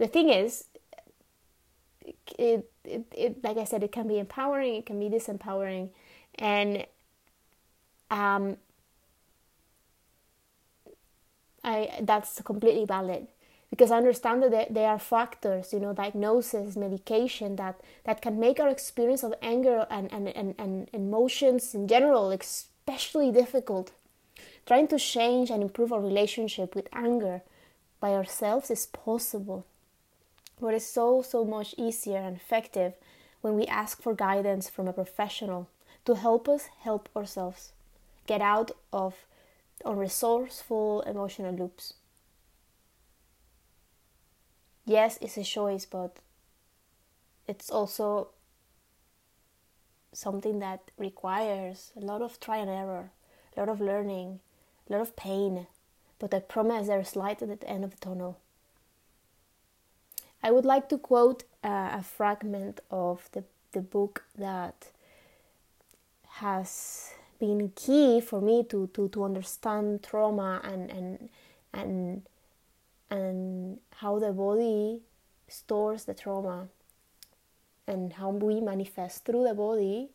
the 0.00 0.08
thing 0.08 0.30
is, 0.30 0.64
it, 2.38 2.70
it, 2.84 3.04
it 3.12 3.44
like 3.44 3.58
I 3.58 3.64
said, 3.64 3.82
it 3.82 3.92
can 3.92 4.08
be 4.08 4.18
empowering, 4.18 4.74
it 4.74 4.86
can 4.86 4.98
be 4.98 5.14
disempowering, 5.14 5.90
and 6.36 6.86
um, 8.10 8.56
I 11.62 12.00
that's 12.00 12.40
completely 12.40 12.86
valid 12.86 13.26
because 13.68 13.90
I 13.90 13.98
understand 13.98 14.42
that 14.42 14.72
there 14.72 14.88
are 14.88 14.98
factors, 14.98 15.72
you 15.72 15.80
know, 15.80 15.92
diagnosis, 15.92 16.76
medication 16.76 17.56
that, 17.56 17.80
that 18.04 18.22
can 18.22 18.40
make 18.40 18.58
our 18.58 18.68
experience 18.68 19.22
of 19.22 19.34
anger 19.42 19.86
and, 19.90 20.12
and, 20.12 20.28
and, 20.28 20.54
and 20.58 20.88
emotions 20.92 21.72
in 21.72 21.86
general 21.86 22.32
especially 22.32 23.30
difficult. 23.30 23.92
Trying 24.66 24.88
to 24.88 24.98
change 24.98 25.50
and 25.50 25.62
improve 25.62 25.92
our 25.92 26.00
relationship 26.00 26.74
with 26.74 26.88
anger 26.92 27.42
by 28.00 28.10
ourselves 28.10 28.70
is 28.70 28.86
possible. 28.86 29.66
But 30.60 30.74
it's 30.74 30.84
so, 30.84 31.22
so 31.22 31.44
much 31.44 31.74
easier 31.78 32.18
and 32.18 32.36
effective 32.36 32.94
when 33.40 33.56
we 33.56 33.66
ask 33.66 34.02
for 34.02 34.14
guidance 34.14 34.68
from 34.68 34.86
a 34.86 34.92
professional 34.92 35.68
to 36.04 36.14
help 36.14 36.48
us 36.48 36.68
help 36.80 37.08
ourselves 37.16 37.72
get 38.26 38.42
out 38.42 38.70
of 38.92 39.14
unresourceful 39.84 41.06
emotional 41.06 41.54
loops. 41.54 41.94
Yes, 44.84 45.18
it's 45.22 45.36
a 45.36 45.44
choice, 45.44 45.86
but 45.86 46.16
it's 47.46 47.70
also 47.70 48.28
something 50.12 50.58
that 50.58 50.90
requires 50.98 51.92
a 51.96 52.00
lot 52.00 52.22
of 52.22 52.40
try 52.40 52.58
and 52.58 52.70
error, 52.70 53.10
a 53.56 53.60
lot 53.60 53.68
of 53.68 53.80
learning, 53.80 54.40
a 54.88 54.92
lot 54.92 55.00
of 55.00 55.16
pain. 55.16 55.66
But 56.18 56.34
I 56.34 56.40
promise 56.40 56.88
there's 56.88 57.16
light 57.16 57.40
at 57.40 57.60
the 57.60 57.68
end 57.68 57.84
of 57.84 57.92
the 57.92 57.96
tunnel. 57.96 58.38
I 60.42 60.50
would 60.50 60.64
like 60.64 60.88
to 60.88 60.98
quote 60.98 61.44
uh, 61.62 61.90
a 61.92 62.02
fragment 62.02 62.80
of 62.90 63.28
the, 63.32 63.44
the 63.72 63.80
book 63.80 64.24
that 64.38 64.90
has 66.28 67.12
been 67.38 67.72
key 67.74 68.20
for 68.20 68.40
me 68.40 68.64
to, 68.64 68.88
to, 68.94 69.08
to 69.08 69.24
understand 69.24 70.02
trauma 70.02 70.60
and, 70.64 70.90
and, 70.90 71.28
and, 71.74 72.22
and 73.10 73.78
how 73.96 74.18
the 74.18 74.32
body 74.32 75.00
stores 75.48 76.04
the 76.04 76.14
trauma 76.14 76.68
and 77.86 78.14
how 78.14 78.30
we 78.30 78.60
manifest 78.60 79.24
through 79.24 79.44
the 79.44 79.54
body 79.54 80.10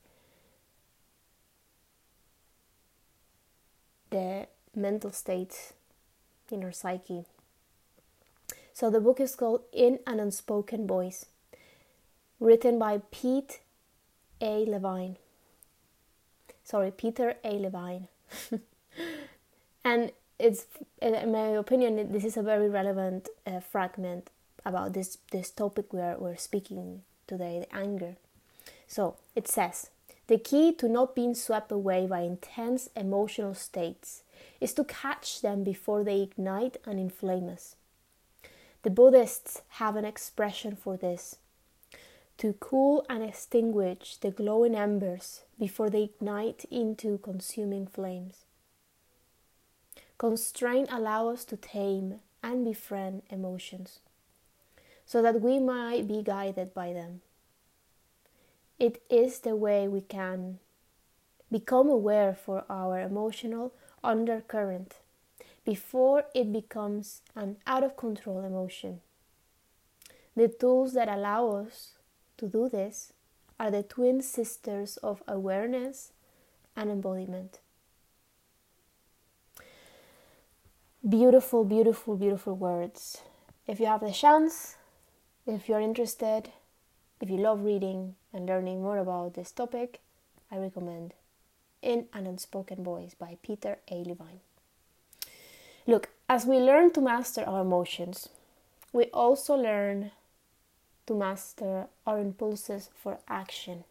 the 4.10 4.48
mental 4.76 5.12
states 5.12 5.74
in 6.50 6.64
our 6.64 6.72
psyche. 6.72 7.26
So 8.76 8.90
the 8.90 9.00
book 9.00 9.22
is 9.22 9.36
called 9.36 9.62
In 9.72 10.00
an 10.06 10.20
Unspoken 10.20 10.86
Voice. 10.86 11.28
written 12.42 12.78
by 12.78 13.02
Pete 13.10 13.62
A. 14.42 14.66
Levine. 14.66 15.16
Sorry, 16.66 16.92
Peter 16.92 17.36
A. 17.46 17.52
Levine. 17.52 18.10
and 19.86 20.12
it's, 20.38 20.66
in 21.02 21.32
my 21.32 21.56
opinion, 21.56 22.12
this 22.12 22.26
is 22.26 22.36
a 22.36 22.44
very 22.44 22.70
relevant 22.70 23.30
uh, 23.48 23.62
fragment 23.62 24.30
about 24.66 24.92
this, 24.92 25.20
this 25.32 25.52
topic 25.52 25.94
we 25.94 26.02
are, 26.02 26.18
we're 26.20 26.36
speaking 26.36 27.04
today 27.28 27.62
the 27.62 27.74
anger. 27.74 28.18
So 28.90 29.16
it 29.38 29.48
says 29.48 29.90
the 30.28 30.38
key 30.38 30.74
to 30.74 30.90
not 30.90 31.16
being 31.16 31.34
swept 31.34 31.72
away 31.72 32.08
by 32.08 32.24
intense 32.24 32.90
emotional 32.94 33.54
states 33.54 34.24
is 34.60 34.74
to 34.74 34.84
catch 34.84 35.42
them 35.42 35.64
before 35.64 36.04
they 36.04 36.20
ignite 36.20 36.76
and 36.86 37.00
inflame 37.00 37.48
us. 37.48 37.78
The 38.86 38.92
Buddhists 38.92 39.64
have 39.82 39.96
an 39.96 40.06
expression 40.06 40.76
for 40.76 40.96
this 40.96 41.38
to 42.38 42.54
cool 42.54 43.04
and 43.10 43.24
extinguish 43.24 44.18
the 44.18 44.30
glowing 44.30 44.76
embers 44.76 45.42
before 45.58 45.90
they 45.90 46.04
ignite 46.04 46.66
into 46.70 47.18
consuming 47.18 47.88
flames. 47.88 48.46
Constraint 50.20 50.88
allows 50.92 51.40
us 51.40 51.46
to 51.46 51.58
tame 51.58 52.20
and 52.44 52.64
befriend 52.64 53.24
emotions 53.32 54.02
so 55.04 55.20
that 55.20 55.42
we 55.42 55.60
might 55.60 56.08
be 56.08 56.22
guided 56.22 56.72
by 56.76 56.94
them. 56.94 57.22
It 58.78 59.02
is 59.10 59.40
the 59.40 59.56
way 59.56 59.88
we 59.88 60.02
can 60.02 60.60
become 61.52 61.90
aware 61.90 62.36
for 62.36 62.66
our 62.70 63.00
emotional 63.00 63.74
undercurrent 64.04 64.98
before 65.66 66.26
it 66.34 66.54
becomes 66.54 67.22
an 67.36 67.58
out 67.66 67.84
of 67.84 67.98
control 67.98 68.46
emotion. 68.46 69.02
The 70.36 70.48
tools 70.48 70.94
that 70.94 71.10
allow 71.10 71.50
us 71.50 71.94
to 72.38 72.48
do 72.48 72.70
this 72.70 73.14
are 73.60 73.72
the 73.72 73.84
twin 73.84 74.22
sisters 74.22 74.98
of 74.98 75.24
awareness 75.28 76.12
and 76.76 76.90
embodiment. 76.90 77.60
Beautiful, 81.08 81.64
beautiful, 81.64 82.16
beautiful 82.16 82.56
words. 82.56 83.22
If 83.68 83.80
you 83.80 83.86
have 83.86 84.02
the 84.02 84.12
chance, 84.12 84.76
if 85.48 85.70
you're 85.70 85.80
interested, 85.80 86.50
if 87.22 87.30
you 87.30 87.38
love 87.38 87.64
reading 87.64 88.16
and 88.34 88.46
learning 88.46 88.82
more 88.82 88.98
about 88.98 89.36
this 89.36 89.52
topic, 89.52 90.02
I 90.52 90.58
recommend 90.58 91.14
In 91.82 92.08
an 92.14 92.28
Unspoken 92.28 92.84
Voice 92.84 93.14
by 93.14 93.38
Peter 93.42 93.78
A. 93.90 94.04
Levine. 94.04 94.45
Look, 95.88 96.10
as 96.28 96.46
we 96.46 96.58
learn 96.58 96.92
to 96.92 97.02
master 97.02 97.44
our 97.44 97.62
emotions, 97.62 98.30
we 98.92 99.06
also 99.06 99.56
learn 99.56 100.12
to 101.06 101.14
master 101.14 101.88
our 102.08 102.20
impulses 102.20 102.90
for 102.96 103.20
action. 103.28 103.84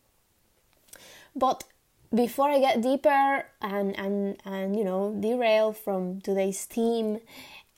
But 1.36 1.64
before 2.12 2.50
I 2.50 2.60
get 2.60 2.82
deeper 2.82 3.46
and, 3.60 3.98
and, 3.98 4.36
and 4.44 4.76
you 4.76 4.84
know 4.84 5.16
derail 5.18 5.72
from 5.72 6.20
today's 6.20 6.64
theme, 6.64 7.20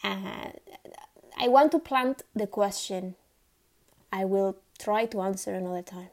uh, 0.03 0.51
I 1.39 1.49
want 1.49 1.73
to 1.73 1.79
plant 1.79 2.23
the 2.35 2.47
question 2.47 3.15
I 4.13 4.25
will 4.25 4.57
try 4.79 5.07
to 5.07 5.21
answer 5.21 5.55
another 5.55 5.83
time. 5.83 6.09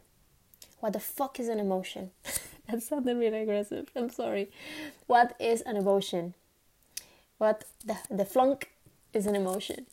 What 0.80 0.94
the 0.94 1.00
fuck 1.00 1.40
is 1.40 1.48
an 1.48 1.60
emotion? 1.60 2.12
that 2.70 2.84
sounded 2.84 3.18
really 3.18 3.44
aggressive. 3.44 3.90
I'm 3.96 4.10
sorry. 4.10 4.50
What 5.08 5.36
is 5.40 5.62
an 5.62 5.78
emotion? 5.78 6.34
What 7.44 7.66
the, 7.84 7.98
the 8.10 8.24
flunk 8.24 8.70
is 9.12 9.26
an 9.26 9.36
emotion. 9.36 9.86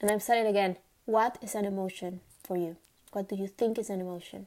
And 0.00 0.10
I'm 0.10 0.18
it 0.18 0.50
again. 0.50 0.78
What 1.04 1.38
is 1.40 1.54
an 1.54 1.64
emotion 1.64 2.22
for 2.42 2.56
you? 2.56 2.76
What 3.12 3.28
do 3.28 3.36
you 3.36 3.46
think 3.46 3.78
is 3.78 3.88
an 3.88 4.00
emotion? 4.00 4.46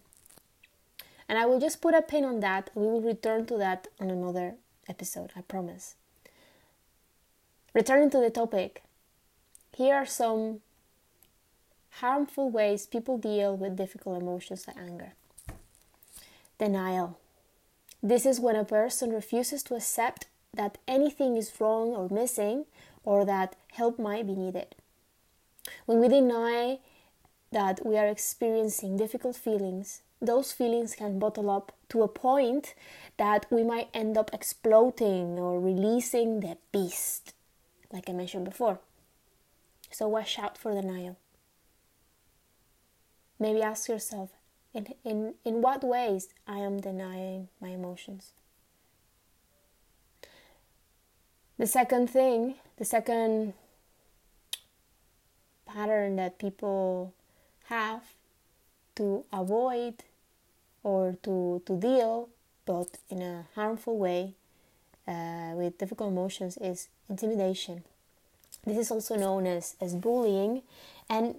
And 1.30 1.40
I 1.40 1.46
will 1.46 1.62
just 1.62 1.82
put 1.82 1.96
a 1.96 2.02
pin 2.02 2.26
on 2.26 2.42
that. 2.42 2.72
We 2.76 2.86
will 2.86 3.00
return 3.00 3.46
to 3.46 3.58
that 3.58 3.88
on 4.02 4.10
another 4.10 4.56
episode, 4.90 5.32
I 5.34 5.44
promise. 5.44 5.96
Returning 7.74 8.10
to 8.10 8.18
the 8.18 8.30
topic, 8.30 8.84
here 9.74 9.96
are 9.96 10.06
some 10.06 10.60
harmful 12.02 12.50
ways 12.50 12.86
people 12.86 13.18
deal 13.18 13.56
with 13.56 13.78
difficult 13.78 14.22
emotions 14.22 14.66
like 14.68 14.76
anger. 14.76 15.14
Denial. 16.60 17.18
This 18.02 18.26
is 18.26 18.42
when 18.42 18.58
a 18.58 18.66
person 18.66 19.14
refuses 19.14 19.64
to 19.64 19.76
accept 19.76 20.26
that 20.54 20.78
anything 20.88 21.38
is 21.38 21.52
wrong 21.60 21.90
or 21.90 22.10
missing 22.10 22.66
or 23.04 23.26
that 23.26 23.56
help 23.74 24.00
might 24.00 24.28
be 24.28 24.36
needed. 24.36 24.76
When 25.86 26.00
we 26.00 26.08
deny 26.08 26.80
that 27.52 27.86
we 27.86 27.98
are 27.98 28.08
experiencing 28.08 28.98
difficult 28.98 29.36
feelings, 29.36 30.02
those 30.22 30.52
feelings 30.52 30.96
can 30.96 31.20
bottle 31.20 31.50
up 31.50 31.72
to 31.90 32.02
a 32.02 32.08
point 32.08 32.76
that 33.18 33.46
we 33.52 33.64
might 33.64 33.90
end 33.94 34.18
up 34.18 34.32
exploding 34.34 35.38
or 35.38 35.60
releasing 35.60 36.40
the 36.40 36.58
beast, 36.72 37.34
like 37.92 38.10
I 38.10 38.14
mentioned 38.14 38.46
before. 38.46 38.80
So 39.92 40.08
watch 40.08 40.40
out 40.40 40.58
for 40.58 40.74
denial. 40.74 41.18
Maybe 43.40 43.62
ask 43.62 43.90
yourself 43.90 44.32
in, 44.74 44.88
in, 45.04 45.36
in 45.44 45.62
what 45.62 45.84
ways 45.84 46.30
I 46.48 46.60
am 46.60 46.80
denying 46.80 47.50
my 47.62 47.70
emotions. 47.70 48.32
The 51.64 51.68
second 51.68 52.10
thing, 52.10 52.56
the 52.76 52.84
second 52.84 53.54
pattern 55.66 56.18
that 56.18 56.38
people 56.38 57.14
have 57.68 58.04
to 58.96 59.24
avoid 59.32 60.04
or 60.84 61.16
to, 61.24 61.62
to 61.66 61.80
deal, 61.80 62.28
but 62.66 62.98
in 63.10 63.22
a 63.22 63.46
harmful 63.56 63.98
way, 63.98 64.34
uh, 65.08 65.54
with 65.56 65.78
difficult 65.78 66.12
emotions 66.12 66.58
is 66.58 66.90
intimidation. 67.10 67.86
This 68.66 68.78
is 68.78 68.92
also 68.92 69.16
known 69.16 69.48
as, 69.48 69.78
as 69.80 69.96
bullying, 69.96 70.64
and 71.10 71.34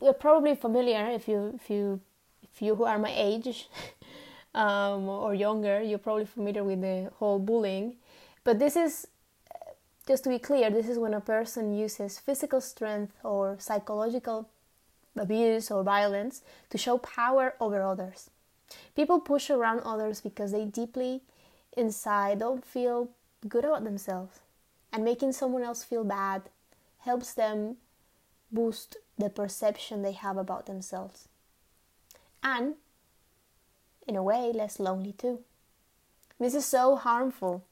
we're 0.00 0.12
probably 0.12 0.56
familiar 0.56 1.06
if 1.06 1.28
you 1.28 1.52
if 1.54 1.70
you 1.70 2.00
if 2.42 2.60
you 2.60 2.74
who 2.74 2.82
are 2.82 2.98
my 2.98 3.12
age 3.14 3.68
um, 4.56 5.08
or 5.08 5.36
younger, 5.36 5.80
you're 5.80 5.98
probably 5.98 6.24
familiar 6.24 6.64
with 6.64 6.80
the 6.80 7.12
whole 7.20 7.38
bullying. 7.38 7.94
But 8.42 8.58
this 8.58 8.74
is 8.74 9.06
just 10.08 10.24
to 10.24 10.30
be 10.30 10.38
clear, 10.38 10.70
this 10.70 10.88
is 10.88 10.98
when 10.98 11.12
a 11.12 11.20
person 11.20 11.76
uses 11.76 12.18
physical 12.18 12.62
strength 12.62 13.12
or 13.22 13.56
psychological 13.60 14.48
abuse 15.14 15.70
or 15.70 15.82
violence 15.82 16.40
to 16.70 16.78
show 16.78 16.96
power 16.96 17.54
over 17.60 17.82
others. 17.82 18.30
People 18.96 19.20
push 19.20 19.50
around 19.50 19.80
others 19.80 20.22
because 20.22 20.50
they 20.50 20.64
deeply 20.64 21.20
inside 21.76 22.38
don't 22.38 22.64
feel 22.64 23.10
good 23.46 23.64
about 23.64 23.84
themselves, 23.84 24.40
and 24.92 25.04
making 25.04 25.32
someone 25.32 25.62
else 25.62 25.84
feel 25.84 26.04
bad 26.04 26.42
helps 27.00 27.34
them 27.34 27.76
boost 28.50 28.96
the 29.18 29.28
perception 29.28 30.02
they 30.02 30.12
have 30.12 30.38
about 30.38 30.64
themselves. 30.66 31.28
And, 32.42 32.74
in 34.06 34.16
a 34.16 34.22
way, 34.22 34.52
less 34.54 34.80
lonely 34.80 35.12
too. 35.12 35.40
This 36.40 36.54
is 36.54 36.64
so 36.64 36.96
harmful, 36.96 37.62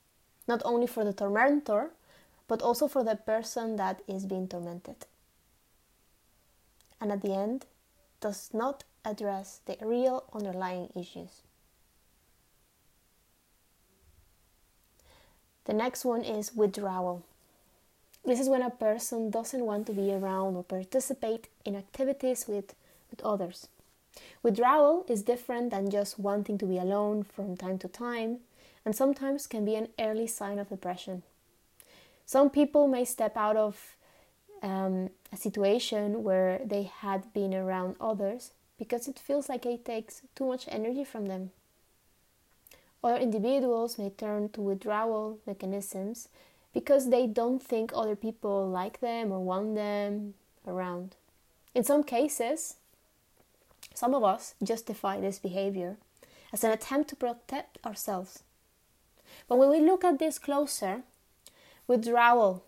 not 0.47 0.61
only 0.65 0.87
for 0.87 1.03
the 1.03 1.13
tormentor, 1.13 1.91
but 2.49 2.63
also 2.63 2.89
for 2.89 3.03
the 3.03 3.17
person 3.17 3.77
that 3.77 4.03
is 4.07 4.27
being 4.27 4.49
tormented. 4.49 5.07
And 7.01 7.13
at 7.13 7.23
the 7.23 7.35
end, 7.35 7.67
does 8.21 8.51
not 8.53 8.85
address 9.05 9.61
the 9.67 9.77
real 9.83 10.25
underlying 10.33 10.91
issues. 10.95 11.43
The 15.65 15.75
next 15.75 16.05
one 16.05 16.23
is 16.23 16.55
withdrawal. 16.55 17.25
This 18.25 18.41
is 18.41 18.49
when 18.49 18.63
a 18.63 18.71
person 18.71 19.31
doesn't 19.31 19.65
want 19.65 19.87
to 19.87 19.93
be 19.93 20.13
around 20.13 20.57
or 20.57 20.65
participate 20.65 21.49
in 21.65 21.77
activities 21.77 22.47
with, 22.49 22.75
with 23.11 23.21
others. 23.23 23.69
Withdrawal 24.43 25.05
is 25.09 25.23
different 25.23 25.71
than 25.71 25.91
just 25.91 26.19
wanting 26.19 26.57
to 26.59 26.67
be 26.67 26.79
alone 26.79 27.23
from 27.23 27.57
time 27.57 27.79
to 27.79 27.89
time 27.89 28.39
and 28.85 28.95
sometimes 28.95 29.47
can 29.47 29.65
be 29.65 29.75
an 29.75 29.89
early 29.99 30.27
sign 30.27 30.59
of 30.59 30.69
depression. 30.69 31.23
Some 32.27 32.51
people 32.51 32.89
may 32.89 33.05
step 33.05 33.37
out 33.37 33.57
of 33.57 33.97
um, 34.61 35.11
a 35.33 35.37
situation 35.37 36.25
where 36.25 36.61
they 36.65 36.83
had 36.83 37.33
been 37.33 37.55
around 37.55 37.95
others 38.01 38.51
because 38.79 39.07
it 39.07 39.19
feels 39.19 39.49
like 39.49 39.65
it 39.65 39.85
takes 39.85 40.23
too 40.35 40.47
much 40.47 40.67
energy 40.69 41.05
from 41.05 41.27
them. 41.27 41.51
Other 43.03 43.17
individuals 43.19 43.97
may 43.97 44.11
turn 44.11 44.49
to 44.51 44.61
withdrawal 44.61 45.39
mechanisms 45.47 46.29
because 46.75 47.11
they 47.11 47.29
don't 47.29 47.63
think 47.63 47.93
other 47.95 48.17
people 48.17 48.69
like 48.69 49.01
them 49.01 49.31
or 49.31 49.39
want 49.39 49.77
them 49.77 50.35
around. 50.67 51.15
In 51.75 51.85
some 51.85 52.03
cases, 52.03 52.75
some 53.95 54.15
of 54.15 54.25
us 54.25 54.55
justify 54.63 55.21
this 55.21 55.39
behavior 55.39 55.97
as 56.53 56.65
an 56.65 56.73
attempt 56.73 57.09
to 57.11 57.17
protect 57.17 57.79
ourselves. 57.87 58.43
But 59.49 59.59
when 59.59 59.71
we 59.71 59.81
look 59.81 60.05
at 60.05 60.19
this 60.19 60.39
closer, 60.39 61.03
withdrawal 61.87 62.65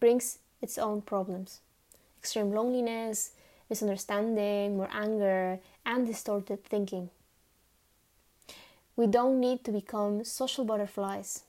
brings 0.00 0.38
its 0.60 0.78
own 0.78 1.02
problems 1.02 1.60
extreme 2.18 2.52
loneliness, 2.52 3.30
misunderstanding, 3.70 4.76
more 4.76 4.88
anger, 4.92 5.60
and 5.86 6.06
distorted 6.06 6.64
thinking. 6.64 7.10
We 8.96 9.06
don't 9.06 9.38
need 9.40 9.64
to 9.64 9.72
become 9.72 10.24
social 10.24 10.64
butterflies. 10.64 11.44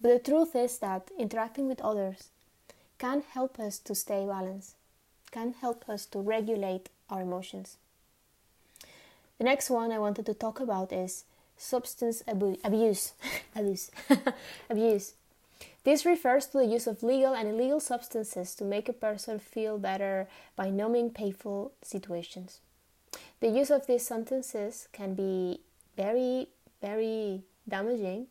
But 0.00 0.08
the 0.08 0.30
truth 0.30 0.56
is 0.56 0.78
that 0.78 1.10
interacting 1.18 1.68
with 1.68 1.80
others 1.82 2.28
can 2.98 3.22
help 3.34 3.60
us 3.60 3.78
to 3.80 3.94
stay 3.94 4.24
balanced, 4.26 4.76
can 5.30 5.54
help 5.60 5.88
us 5.88 6.06
to 6.06 6.18
regulate 6.18 6.88
our 7.10 7.20
emotions. 7.20 7.76
The 9.38 9.44
next 9.44 9.68
one 9.68 9.92
I 9.92 9.98
wanted 9.98 10.26
to 10.26 10.34
talk 10.34 10.60
about 10.60 10.92
is 10.92 11.24
substance 11.56 12.22
abu- 12.26 12.56
abuse. 12.64 13.12
abuse. 13.54 13.90
abuse. 14.70 15.12
This 15.82 16.04
refers 16.04 16.46
to 16.46 16.58
the 16.58 16.66
use 16.66 16.86
of 16.86 17.02
legal 17.02 17.34
and 17.34 17.48
illegal 17.48 17.80
substances 17.80 18.54
to 18.56 18.64
make 18.64 18.88
a 18.88 18.92
person 18.92 19.38
feel 19.38 19.78
better 19.78 20.28
by 20.54 20.68
numbing 20.68 21.10
painful 21.10 21.72
situations. 21.82 22.60
The 23.40 23.48
use 23.48 23.70
of 23.70 23.86
these 23.86 24.06
substances 24.06 24.88
can 24.92 25.14
be 25.14 25.60
very, 25.96 26.48
very 26.82 27.42
damaging 27.66 28.26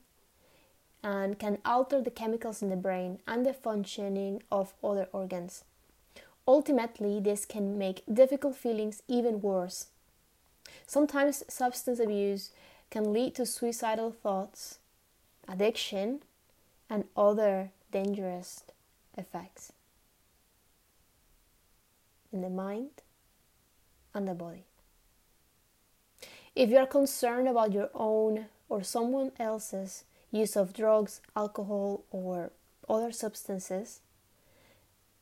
and 1.03 1.39
can 1.39 1.57
alter 1.65 2.01
the 2.01 2.11
chemicals 2.11 2.61
in 2.61 2.69
the 2.69 2.75
brain 2.75 3.19
and 3.27 3.45
the 3.45 3.53
functioning 3.53 4.43
of 4.51 4.73
other 4.83 5.07
organs. 5.11 5.63
Ultimately, 6.47 7.19
this 7.19 7.45
can 7.45 7.77
make 7.77 8.03
difficult 8.11 8.55
feelings 8.55 9.01
even 9.07 9.41
worse. 9.41 9.87
Sometimes 10.85 11.43
substance 11.47 11.99
abuse 11.99 12.51
can 12.91 13.13
lead 13.13 13.35
to 13.35 13.45
suicidal 13.45 14.11
thoughts, 14.11 14.79
addiction, 15.47 16.21
and 16.89 17.05
other 17.15 17.71
dangerous 17.91 18.63
effects 19.17 19.73
in 22.31 22.41
the 22.41 22.49
mind 22.49 22.89
and 24.13 24.27
the 24.27 24.33
body. 24.33 24.63
If 26.55 26.69
you 26.69 26.77
are 26.77 26.87
concerned 26.87 27.47
about 27.47 27.73
your 27.73 27.89
own 27.93 28.45
or 28.67 28.83
someone 28.83 29.31
else's 29.39 30.03
use 30.31 30.55
of 30.55 30.73
drugs, 30.73 31.21
alcohol, 31.35 32.03
or 32.11 32.51
other 32.87 33.11
substances, 33.11 34.01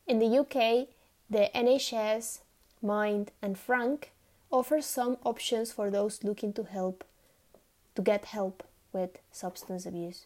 in 0.06 0.18
the 0.18 0.38
UK, 0.38 0.88
the 1.28 1.50
NHS, 1.54 2.40
Mind, 2.82 3.30
and 3.42 3.58
Frank 3.58 4.12
offer 4.50 4.80
some 4.80 5.18
options 5.24 5.72
for 5.72 5.90
those 5.90 6.24
looking 6.24 6.52
to 6.54 6.64
help 6.64 7.04
to 7.94 8.02
get 8.02 8.26
help 8.26 8.62
with 8.92 9.18
substance 9.30 9.84
abuse. 9.84 10.24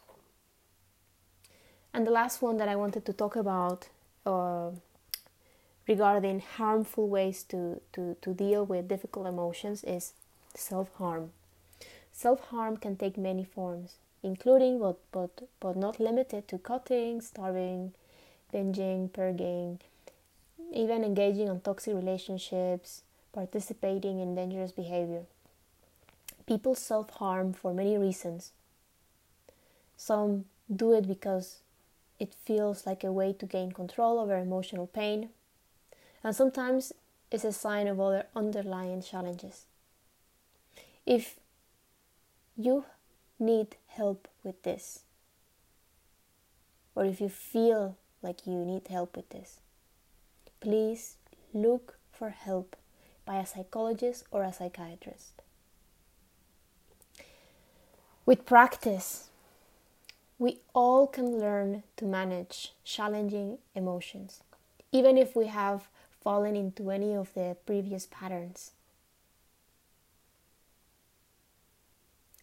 And 1.95 2.07
the 2.07 2.11
last 2.11 2.41
one 2.41 2.57
that 2.57 2.69
I 2.69 2.77
wanted 2.77 3.05
to 3.07 3.13
talk 3.13 3.37
about 3.37 3.89
uh, 4.25 4.71
regarding 5.87 6.41
harmful 6.41 7.09
ways 7.09 7.43
to, 7.45 7.81
to, 7.93 8.17
to 8.23 8.35
deal 8.35 8.65
with 8.65 8.89
difficult 8.89 9.27
emotions 9.27 9.85
is 9.85 10.15
self 10.55 10.91
harm. 10.95 11.33
Self 12.13 12.41
harm 12.49 12.77
can 12.77 12.97
take 12.97 13.19
many 13.19 13.45
forms, 13.45 13.97
including 14.23 14.79
but, 14.79 14.99
but, 15.13 15.43
but 15.61 15.77
not 15.77 16.01
limited 16.01 16.49
to 16.49 16.59
cutting, 16.59 17.21
starving, 17.21 17.93
binging, 18.53 19.13
purging, 19.13 19.81
even 20.73 21.05
engaging 21.05 21.49
on 21.49 21.61
toxic 21.61 21.95
relationships, 21.95 23.03
participating 23.33 24.21
in 24.21 24.35
dangerous 24.35 24.73
behavior. 24.73 25.25
People 26.47 26.75
self 26.75 27.11
harm 27.11 27.53
for 27.53 27.75
many 27.75 27.97
reasons. 27.99 28.53
Some 29.97 30.47
do 30.75 30.93
it 30.93 31.07
because 31.07 31.62
it 32.19 32.35
feels 32.45 32.87
like 32.87 33.05
a 33.05 33.13
way 33.13 33.33
to 33.33 33.47
gain 33.47 33.73
control 33.73 34.19
over 34.19 34.37
emotional 34.37 34.87
pain, 34.87 35.31
and 36.23 36.35
sometimes 36.35 36.93
it's 37.31 37.45
a 37.45 37.53
sign 37.53 37.87
of 37.87 38.01
other 38.01 38.27
underlying 38.37 39.03
challenges. 39.03 39.65
If 41.05 41.37
you 42.57 42.85
need 43.39 43.77
help 43.89 44.29
with 44.45 44.63
this, 44.63 45.01
or 46.95 47.05
if 47.05 47.21
you 47.21 47.29
feel 47.29 47.97
like 48.23 48.47
you 48.47 48.65
need 48.65 48.87
help 48.89 49.17
with 49.17 49.31
this, 49.31 49.59
please 50.61 51.17
look 51.53 51.99
for 52.13 52.31
help 52.31 52.77
by 53.25 53.37
a 53.39 53.47
psychologist 53.47 54.25
or 54.31 54.43
a 54.43 54.53
psychiatrist. 54.53 55.43
With 58.25 58.47
practice, 58.47 59.31
we 60.43 60.59
all 60.75 61.07
can 61.07 61.39
learn 61.39 61.85
to 61.97 62.05
manage 62.05 62.73
challenging 62.83 63.59
emotions, 63.77 64.43
even 64.91 65.17
if 65.17 65.37
we 65.37 65.47
have 65.47 65.87
fallen 66.21 66.57
into 66.57 66.91
any 66.91 67.15
of 67.15 67.33
the 67.35 67.57
previous 67.65 68.09
patterns. 68.11 68.73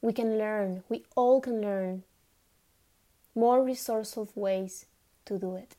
We 0.02 0.14
can 0.14 0.38
learn, 0.38 0.84
we 0.88 1.04
all 1.14 1.42
can 1.42 1.60
learn 1.60 2.04
more 3.36 3.62
resourceful 3.62 4.30
ways 4.34 4.86
to 5.26 5.38
do 5.38 5.58
it. 5.58 5.76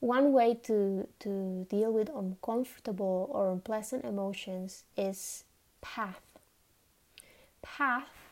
One 0.00 0.32
way 0.32 0.58
to, 0.64 1.06
to 1.20 1.64
deal 1.70 1.92
with 1.92 2.08
uncomfortable 2.08 3.30
or 3.30 3.52
unpleasant 3.52 4.04
emotions 4.04 4.82
is 4.96 5.44
PATH. 5.80 6.20
PATH 7.62 8.23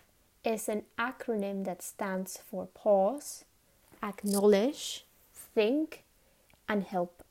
is 0.45 0.69
an 0.69 0.83
acronym 0.99 1.65
that 1.65 1.83
stands 1.83 2.39
for 2.39 2.67
pause, 2.67 3.45
acknowledge, 4.03 5.05
think, 5.33 6.05
and 6.69 6.85
help. 6.85 7.23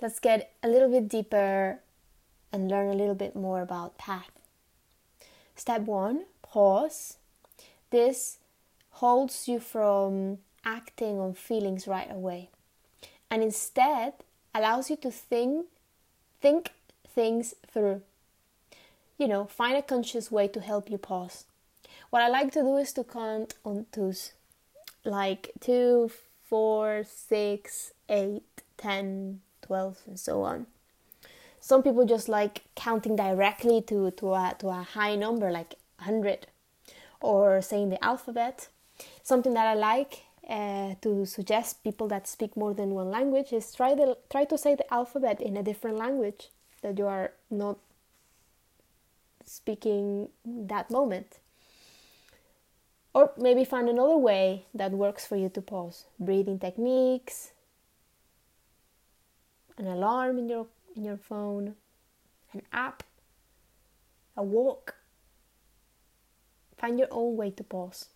Let's 0.00 0.20
get 0.20 0.52
a 0.62 0.68
little 0.68 0.88
bit 0.88 1.08
deeper 1.08 1.80
and 2.52 2.70
learn 2.70 2.88
a 2.88 2.94
little 2.94 3.14
bit 3.14 3.36
more 3.36 3.60
about 3.60 3.98
PATH. 3.98 4.30
Step 5.54 5.82
one 5.82 6.24
pause. 6.42 7.18
This 7.90 8.38
holds 8.90 9.46
you 9.48 9.60
from 9.60 10.38
acting 10.64 11.18
on 11.18 11.34
feelings 11.34 11.86
right 11.86 12.10
away 12.10 12.50
and 13.30 13.42
instead 13.42 14.12
allows 14.54 14.90
you 14.90 14.96
to 14.96 15.10
think 15.10 15.66
think 16.40 16.70
things 17.08 17.54
through 17.66 18.02
you 19.20 19.28
know, 19.28 19.44
find 19.44 19.76
a 19.76 19.82
conscious 19.82 20.32
way 20.32 20.48
to 20.48 20.60
help 20.60 20.90
you 20.90 20.96
pause. 20.96 21.44
What 22.08 22.22
I 22.22 22.28
like 22.28 22.52
to 22.52 22.62
do 22.62 22.78
is 22.78 22.92
to 22.94 23.04
count 23.04 23.54
on 23.66 23.84
twos, 23.92 24.32
like 25.04 25.52
two, 25.60 26.10
four, 26.48 27.04
six, 27.04 27.92
eight, 28.08 28.62
ten, 28.78 29.40
twelve, 29.60 29.98
and 30.06 30.18
so 30.18 30.42
on. 30.42 30.66
Some 31.60 31.82
people 31.82 32.06
just 32.06 32.30
like 32.30 32.62
counting 32.74 33.14
directly 33.14 33.82
to, 33.82 34.10
to, 34.12 34.32
a, 34.32 34.56
to 34.60 34.68
a 34.68 34.82
high 34.94 35.16
number, 35.16 35.50
like 35.50 35.74
100, 35.98 36.46
or 37.20 37.60
saying 37.60 37.90
the 37.90 38.02
alphabet. 38.02 38.68
Something 39.22 39.52
that 39.52 39.66
I 39.66 39.74
like 39.74 40.22
uh, 40.48 40.94
to 41.02 41.26
suggest 41.26 41.84
people 41.84 42.08
that 42.08 42.26
speak 42.26 42.56
more 42.56 42.72
than 42.72 42.94
one 42.94 43.10
language 43.10 43.52
is 43.52 43.74
try, 43.74 43.94
the, 43.94 44.16
try 44.30 44.44
to 44.46 44.56
say 44.56 44.74
the 44.74 44.90
alphabet 44.92 45.42
in 45.42 45.58
a 45.58 45.62
different 45.62 45.98
language 45.98 46.48
that 46.80 46.96
you 46.96 47.06
are 47.06 47.32
not 47.50 47.76
speaking 49.50 50.28
that 50.44 50.90
moment. 50.90 51.40
Or 53.12 53.32
maybe 53.36 53.64
find 53.64 53.88
another 53.88 54.16
way 54.16 54.66
that 54.72 54.92
works 54.92 55.26
for 55.26 55.36
you 55.36 55.48
to 55.48 55.60
pause. 55.60 56.04
Breathing 56.20 56.60
techniques, 56.60 57.50
an 59.76 59.88
alarm 59.88 60.38
in 60.38 60.48
your 60.48 60.66
in 60.94 61.04
your 61.04 61.16
phone, 61.16 61.74
an 62.52 62.62
app, 62.72 63.02
a 64.36 64.42
walk. 64.42 64.94
Find 66.78 66.98
your 66.98 67.08
own 67.10 67.36
way 67.36 67.50
to 67.50 67.64
pause. 67.64 68.06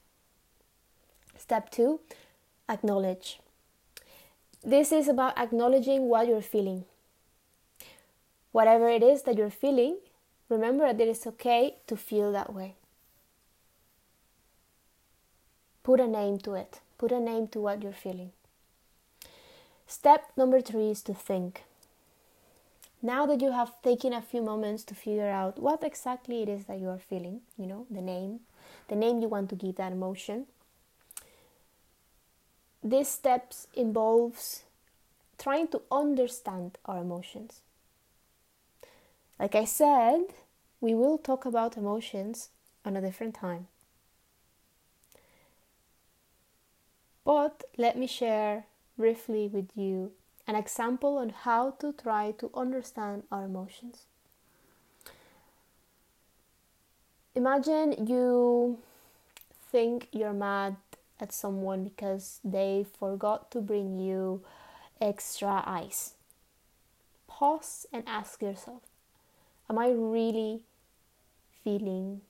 Step 1.37 1.70
2, 1.70 2.01
acknowledge. 2.68 3.40
This 4.62 4.92
is 4.92 5.09
about 5.09 5.37
acknowledging 5.37 6.09
what 6.09 6.29
you're 6.29 6.40
feeling. 6.40 6.85
Whatever 8.53 8.88
it 8.88 9.03
is 9.03 9.25
that 9.25 9.37
you're 9.37 9.51
feeling, 9.51 9.99
Remember 10.49 10.93
that 10.93 11.01
it 11.01 11.09
is 11.09 11.27
okay 11.27 11.77
to 11.87 11.97
feel 11.97 12.33
that 12.33 12.53
way. 12.53 12.75
Put 15.83 16.01
a 16.01 16.07
name 16.07 16.39
to 16.39 16.55
it. 16.55 16.81
Put 16.99 17.13
a 17.13 17.21
name 17.21 17.49
to 17.49 17.61
what 17.61 17.83
you're 17.83 17.93
feeling. 17.93 18.33
Step 19.87 20.33
number 20.37 20.61
three 20.61 20.91
is 20.91 21.03
to 21.03 21.15
think. 21.15 21.65
Now 23.03 23.27
that 23.27 23.43
you 23.43 23.53
have 23.53 23.83
taken 23.83 24.15
a 24.15 24.23
few 24.23 24.41
moments 24.41 24.83
to 24.85 24.95
figure 24.95 25.29
out 25.29 25.59
what 25.59 25.85
exactly 25.85 26.43
it 26.43 26.49
is 26.49 26.65
that 26.65 26.79
you 26.79 26.89
are 26.89 26.99
feeling, 26.99 27.43
you 27.59 27.67
know, 27.67 27.87
the 27.91 28.01
name, 28.01 28.41
the 28.89 28.97
name 28.97 29.21
you 29.21 29.29
want 29.29 29.51
to 29.51 29.57
give 29.57 29.77
that 29.77 29.93
emotion, 29.93 30.47
these 32.83 33.09
steps 33.09 33.67
involves 33.75 34.65
trying 35.39 35.69
to 35.69 35.83
understand 35.91 36.79
our 36.87 37.03
emotions. 37.03 37.61
Like 39.38 39.55
I 39.55 39.64
said, 39.64 40.27
we 40.81 40.94
will 40.94 41.18
talk 41.18 41.44
about 41.44 41.77
emotions 41.77 42.51
on 42.85 42.97
a 42.97 43.01
different 43.01 43.35
time. 43.35 43.66
But 47.25 47.64
let 47.77 47.97
me 47.99 48.07
share 48.07 48.66
briefly 48.97 49.49
with 49.49 49.70
you 49.75 50.12
an 50.47 50.55
example 50.55 51.18
on 51.18 51.31
how 51.31 51.70
to 51.81 51.92
try 51.92 52.33
to 52.33 52.51
understand 52.55 53.25
our 53.33 53.44
emotions. 53.44 54.05
Imagine 57.35 58.07
you 58.07 58.79
think 59.73 60.09
you're 60.12 60.33
mad 60.33 60.77
at 61.18 61.33
someone 61.33 61.83
because 61.85 62.40
they 62.44 62.87
forgot 62.99 63.51
to 63.51 63.61
bring 63.61 63.99
you 63.99 64.42
extra 65.01 65.64
ice. 65.66 66.14
Pause 67.27 67.87
and 67.92 68.05
ask 68.07 68.40
yourself 68.40 68.83
Am 69.68 69.79
I 69.79 69.90
really 69.90 70.61
feeling 71.62 72.20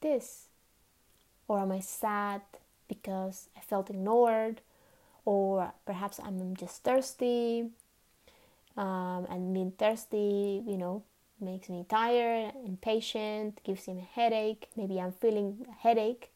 this? 0.00 0.48
Or 1.48 1.60
am 1.60 1.72
I 1.72 1.80
sad 1.80 2.42
because 2.88 3.48
I 3.56 3.60
felt 3.60 3.90
ignored? 3.90 4.60
Or 5.24 5.72
perhaps 5.86 6.18
I'm 6.22 6.56
just 6.56 6.82
thirsty. 6.82 7.70
Um, 8.76 9.26
and 9.28 9.54
being 9.54 9.72
thirsty, 9.72 10.62
you 10.66 10.76
know, 10.76 11.04
makes 11.40 11.68
me 11.68 11.84
tired, 11.88 12.54
impatient, 12.64 13.60
gives 13.64 13.86
me 13.86 13.98
a 13.98 14.20
headache. 14.20 14.68
Maybe 14.76 15.00
I'm 15.00 15.12
feeling 15.12 15.66
a 15.68 15.72
headache. 15.72 16.30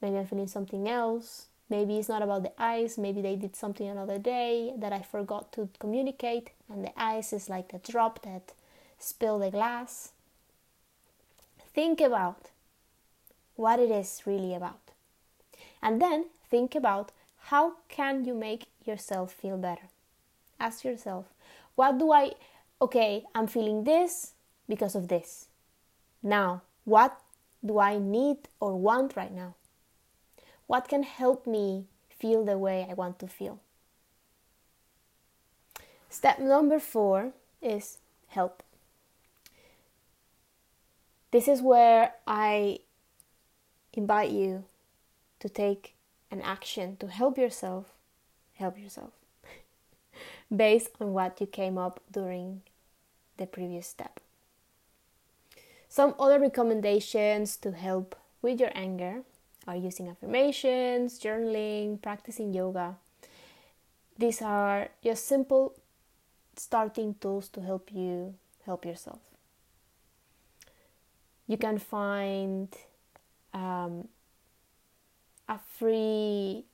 Maybe 0.00 0.16
I'm 0.16 0.26
feeling 0.26 0.46
something 0.46 0.88
else. 0.88 1.46
Maybe 1.70 1.98
it's 1.98 2.08
not 2.08 2.22
about 2.22 2.42
the 2.42 2.60
ice. 2.60 2.96
Maybe 2.96 3.20
they 3.20 3.36
did 3.36 3.54
something 3.54 3.86
another 3.86 4.18
day 4.18 4.72
that 4.78 4.92
I 4.92 5.02
forgot 5.02 5.52
to 5.52 5.68
communicate, 5.78 6.50
and 6.68 6.84
the 6.84 6.98
ice 7.00 7.32
is 7.32 7.48
like 7.48 7.68
the 7.70 7.78
drop 7.78 8.22
that 8.22 8.52
spilled 8.98 9.42
the 9.42 9.50
glass. 9.50 10.12
Think 11.74 12.00
about 12.00 12.50
what 13.56 13.78
it 13.78 13.90
is 13.90 14.22
really 14.24 14.54
about. 14.54 14.80
And 15.82 16.00
then 16.00 16.26
think 16.50 16.74
about 16.74 17.12
how 17.50 17.74
can 17.88 18.24
you 18.24 18.34
make 18.34 18.66
yourself 18.84 19.32
feel 19.32 19.58
better? 19.58 19.88
Ask 20.58 20.84
yourself, 20.84 21.26
what 21.74 21.98
do 21.98 22.12
I 22.12 22.32
okay, 22.80 23.24
I'm 23.34 23.46
feeling 23.46 23.84
this 23.84 24.32
because 24.68 24.94
of 24.94 25.08
this. 25.08 25.48
Now, 26.22 26.62
what 26.84 27.20
do 27.64 27.78
I 27.78 27.98
need 27.98 28.48
or 28.60 28.76
want 28.76 29.16
right 29.16 29.34
now? 29.34 29.54
What 30.68 30.86
can 30.86 31.02
help 31.02 31.46
me 31.46 31.86
feel 32.10 32.44
the 32.44 32.58
way 32.58 32.86
I 32.88 32.92
want 32.92 33.18
to 33.20 33.26
feel? 33.26 33.58
Step 36.10 36.38
number 36.38 36.78
four 36.78 37.32
is 37.62 37.98
help. 38.28 38.62
This 41.30 41.48
is 41.48 41.62
where 41.62 42.12
I 42.26 42.80
invite 43.94 44.30
you 44.30 44.64
to 45.40 45.48
take 45.48 45.94
an 46.30 46.42
action 46.42 46.98
to 46.98 47.08
help 47.08 47.38
yourself 47.38 47.94
help 48.54 48.78
yourself 48.78 49.12
based 50.54 50.90
on 51.00 51.14
what 51.14 51.40
you 51.40 51.46
came 51.46 51.78
up 51.78 52.00
during 52.12 52.60
the 53.38 53.46
previous 53.46 53.86
step. 53.86 54.20
Some 55.88 56.14
other 56.18 56.38
recommendations 56.38 57.56
to 57.58 57.72
help 57.72 58.16
with 58.42 58.60
your 58.60 58.72
anger 58.74 59.22
are 59.68 59.76
using 59.76 60.08
affirmations, 60.08 61.20
journaling, 61.20 62.00
practicing 62.00 62.54
yoga. 62.54 62.96
These 64.16 64.40
are 64.42 64.88
just 65.04 65.28
simple 65.28 65.74
starting 66.56 67.14
tools 67.20 67.48
to 67.50 67.60
help 67.60 67.92
you 67.92 68.34
help 68.64 68.84
yourself. 68.84 69.20
You 71.46 71.58
can 71.58 71.78
find 71.78 72.74
um, 73.52 74.08
a 75.48 75.58
free 75.58 76.64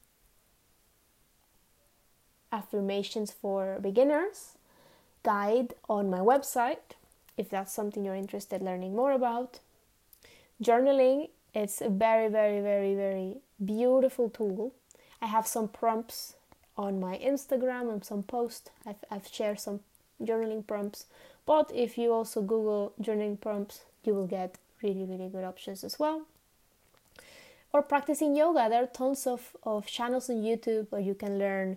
affirmations 2.51 3.33
for 3.33 3.79
beginners 3.81 4.57
guide 5.25 5.75
on 5.89 6.09
my 6.09 6.21
website 6.21 6.95
if 7.37 7.51
that's 7.51 7.73
something 7.73 8.05
you're 8.05 8.15
interested 8.15 8.63
learning 8.63 8.95
more 8.95 9.13
about. 9.13 9.59
Journaling 10.63 11.31
it's 11.55 11.81
a 11.81 11.89
very, 11.89 12.29
very, 12.29 12.61
very, 12.61 12.95
very 12.95 13.37
beautiful 13.65 14.29
tool. 14.29 14.75
I 15.23 15.27
have 15.27 15.47
some 15.47 15.69
prompts 15.69 16.35
on 16.77 17.01
my 17.01 17.17
Instagram 17.19 17.93
and 17.93 18.05
some 18.05 18.23
posts. 18.23 18.71
I've, 18.85 18.97
I've 19.11 19.29
shared 19.29 19.61
some 19.61 19.81
journaling 20.23 20.67
prompts. 20.67 21.07
But 21.47 21.71
if 21.75 21.97
you 21.97 22.13
also 22.13 22.43
Google 22.43 22.93
journaling 23.01 23.41
prompts, 23.41 23.83
you 24.05 24.15
will 24.15 24.27
get 24.27 24.57
really, 24.83 25.05
really 25.05 25.29
good 25.29 25.45
options 25.45 25.85
as 25.85 25.99
well. 25.99 26.23
Or 27.73 27.83
practicing 27.83 28.37
yoga. 28.37 28.69
There 28.69 28.83
are 28.83 28.87
tons 28.87 29.27
of, 29.27 29.57
of 29.63 29.87
channels 29.87 30.29
on 30.31 30.37
YouTube 30.37 30.87
where 30.91 31.01
you 31.01 31.15
can 31.15 31.39
learn, 31.39 31.77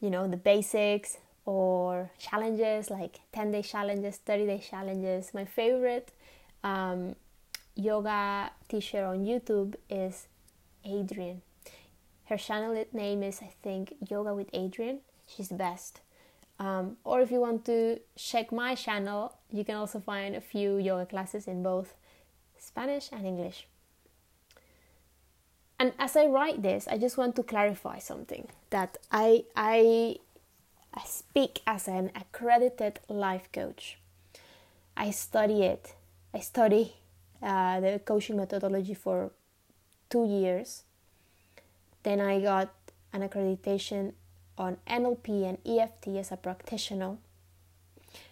you 0.00 0.10
know, 0.10 0.26
the 0.28 0.36
basics 0.36 1.18
or 1.44 2.10
challenges 2.18 2.90
like 2.90 3.20
10 3.32 3.52
day 3.52 3.62
challenges, 3.62 4.16
30 4.18 4.46
day 4.46 4.58
challenges. 4.58 5.32
My 5.34 5.44
favorite 5.44 6.10
um, 6.62 7.16
yoga 7.80 8.50
teacher 8.68 9.04
on 9.04 9.24
YouTube 9.24 9.74
is 9.88 10.28
Adriene. 10.84 11.40
Her 12.26 12.36
channel 12.36 12.84
name 12.92 13.22
is, 13.22 13.40
I 13.42 13.50
think, 13.62 13.94
Yoga 14.08 14.34
with 14.34 14.52
Adriene. 14.52 14.98
She's 15.26 15.48
the 15.48 15.56
best. 15.56 16.00
Um, 16.58 16.98
or 17.04 17.22
if 17.22 17.30
you 17.30 17.40
want 17.40 17.64
to 17.64 18.00
check 18.16 18.52
my 18.52 18.74
channel, 18.74 19.34
you 19.50 19.64
can 19.64 19.76
also 19.76 19.98
find 19.98 20.36
a 20.36 20.40
few 20.40 20.76
yoga 20.76 21.06
classes 21.06 21.48
in 21.48 21.62
both 21.62 21.94
Spanish 22.58 23.08
and 23.10 23.26
English. 23.26 23.66
And 25.78 25.92
as 25.98 26.14
I 26.14 26.26
write 26.26 26.62
this, 26.62 26.86
I 26.86 26.98
just 26.98 27.16
want 27.16 27.34
to 27.36 27.42
clarify 27.42 27.98
something 27.98 28.48
that 28.68 28.98
I, 29.10 29.44
I, 29.56 30.16
I 30.92 31.02
speak 31.06 31.62
as 31.66 31.88
an 31.88 32.10
accredited 32.14 33.00
life 33.08 33.48
coach. 33.50 33.98
I 34.96 35.10
study 35.10 35.62
it. 35.62 35.94
I 36.34 36.40
study 36.40 36.99
uh, 37.42 37.80
the 37.80 38.00
coaching 38.04 38.36
methodology 38.36 38.94
for 38.94 39.32
two 40.08 40.26
years. 40.26 40.84
Then 42.02 42.20
I 42.20 42.40
got 42.40 42.72
an 43.12 43.26
accreditation 43.26 44.12
on 44.56 44.76
NLP 44.86 45.48
and 45.48 45.58
EFT 45.64 46.08
as 46.18 46.32
a 46.32 46.36
practitioner. 46.36 47.16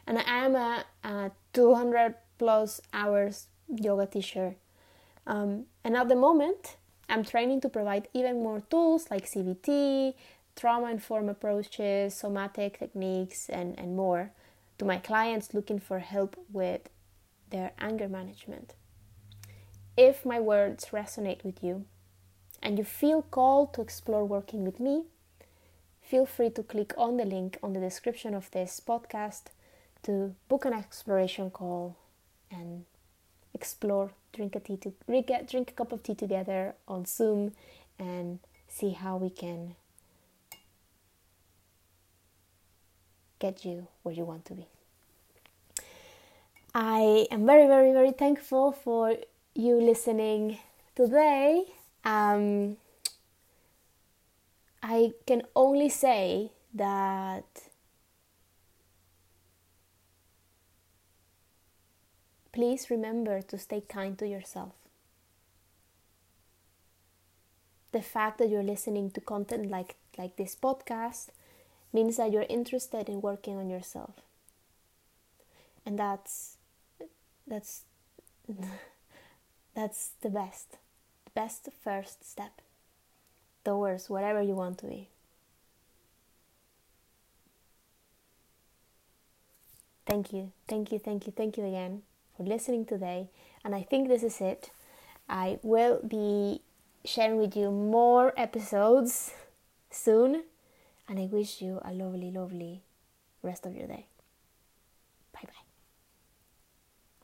And 0.06 0.18
I 0.18 0.22
am 0.44 0.54
a, 0.54 0.84
a 1.04 1.30
200 1.52 2.14
plus 2.38 2.80
hours 2.92 3.46
yoga 3.68 4.06
teacher. 4.06 4.56
Um, 5.26 5.64
and 5.84 5.96
at 5.96 6.08
the 6.08 6.16
moment, 6.16 6.76
I'm 7.08 7.24
training 7.24 7.60
to 7.62 7.68
provide 7.68 8.08
even 8.14 8.42
more 8.42 8.62
tools 8.70 9.10
like 9.10 9.26
CBT, 9.26 10.14
trauma 10.56 10.90
informed 10.90 11.30
approaches, 11.30 12.14
somatic 12.14 12.78
techniques, 12.78 13.48
and, 13.48 13.78
and 13.78 13.96
more 13.96 14.32
to 14.78 14.84
my 14.84 14.98
clients 14.98 15.54
looking 15.54 15.78
for 15.78 15.98
help 15.98 16.36
with 16.52 16.88
their 17.50 17.72
anger 17.78 18.08
management. 18.08 18.74
If 19.98 20.24
my 20.24 20.38
words 20.38 20.90
resonate 20.92 21.42
with 21.42 21.60
you 21.60 21.84
and 22.62 22.78
you 22.78 22.84
feel 22.84 23.20
called 23.20 23.74
to 23.74 23.80
explore 23.80 24.24
working 24.24 24.64
with 24.64 24.78
me, 24.78 25.06
feel 26.00 26.24
free 26.24 26.50
to 26.50 26.62
click 26.62 26.94
on 26.96 27.16
the 27.16 27.24
link 27.24 27.58
on 27.64 27.72
the 27.72 27.80
description 27.80 28.32
of 28.32 28.48
this 28.52 28.80
podcast 28.80 29.46
to 30.04 30.36
book 30.48 30.64
an 30.64 30.72
exploration 30.72 31.50
call 31.50 31.96
and 32.48 32.84
explore, 33.52 34.12
drink 34.32 34.54
a 34.54 34.60
tea 34.60 34.76
to 34.76 34.92
drink 35.08 35.70
a 35.70 35.72
cup 35.72 35.90
of 35.90 36.04
tea 36.04 36.14
together 36.14 36.76
on 36.86 37.04
Zoom 37.04 37.54
and 37.98 38.38
see 38.68 38.90
how 38.90 39.16
we 39.16 39.30
can 39.30 39.74
get 43.40 43.64
you 43.64 43.88
where 44.04 44.14
you 44.14 44.24
want 44.24 44.44
to 44.44 44.54
be. 44.54 44.68
I 46.72 47.26
am 47.32 47.44
very, 47.44 47.66
very, 47.66 47.92
very 47.92 48.12
thankful 48.12 48.70
for 48.70 49.16
you 49.58 49.80
listening 49.80 50.58
today. 50.94 51.64
Um, 52.04 52.76
I 54.82 55.12
can 55.26 55.42
only 55.56 55.88
say 55.88 56.52
that 56.72 57.44
please 62.52 62.88
remember 62.88 63.42
to 63.42 63.58
stay 63.58 63.80
kind 63.80 64.16
to 64.18 64.28
yourself. 64.28 64.74
The 67.90 68.02
fact 68.02 68.38
that 68.38 68.50
you're 68.50 68.62
listening 68.62 69.10
to 69.12 69.20
content 69.20 69.70
like, 69.70 69.96
like 70.16 70.36
this 70.36 70.54
podcast 70.54 71.30
means 71.92 72.16
that 72.18 72.30
you're 72.30 72.46
interested 72.48 73.08
in 73.08 73.20
working 73.20 73.56
on 73.56 73.68
yourself. 73.68 74.14
And 75.84 75.98
that's 75.98 76.58
that's 77.46 77.82
That's 79.78 80.10
the 80.22 80.28
best, 80.28 80.72
the 81.24 81.30
best 81.36 81.68
first 81.84 82.28
step 82.28 82.62
towards 83.64 84.10
whatever 84.10 84.42
you 84.42 84.54
want 84.56 84.78
to 84.78 84.86
be. 84.86 85.08
Thank 90.04 90.32
you, 90.32 90.50
thank 90.66 90.90
you, 90.90 90.98
thank 90.98 91.26
you, 91.26 91.32
thank 91.36 91.56
you 91.56 91.64
again 91.64 92.02
for 92.36 92.42
listening 92.42 92.86
today. 92.86 93.28
And 93.64 93.72
I 93.72 93.82
think 93.84 94.08
this 94.08 94.24
is 94.24 94.40
it. 94.40 94.70
I 95.28 95.60
will 95.62 96.00
be 96.02 96.60
sharing 97.04 97.36
with 97.38 97.56
you 97.56 97.70
more 97.70 98.32
episodes 98.36 99.30
soon. 99.92 100.42
And 101.08 101.20
I 101.20 101.26
wish 101.26 101.62
you 101.62 101.78
a 101.84 101.92
lovely, 101.92 102.32
lovely 102.32 102.82
rest 103.44 103.64
of 103.64 103.76
your 103.76 103.86
day. 103.86 104.06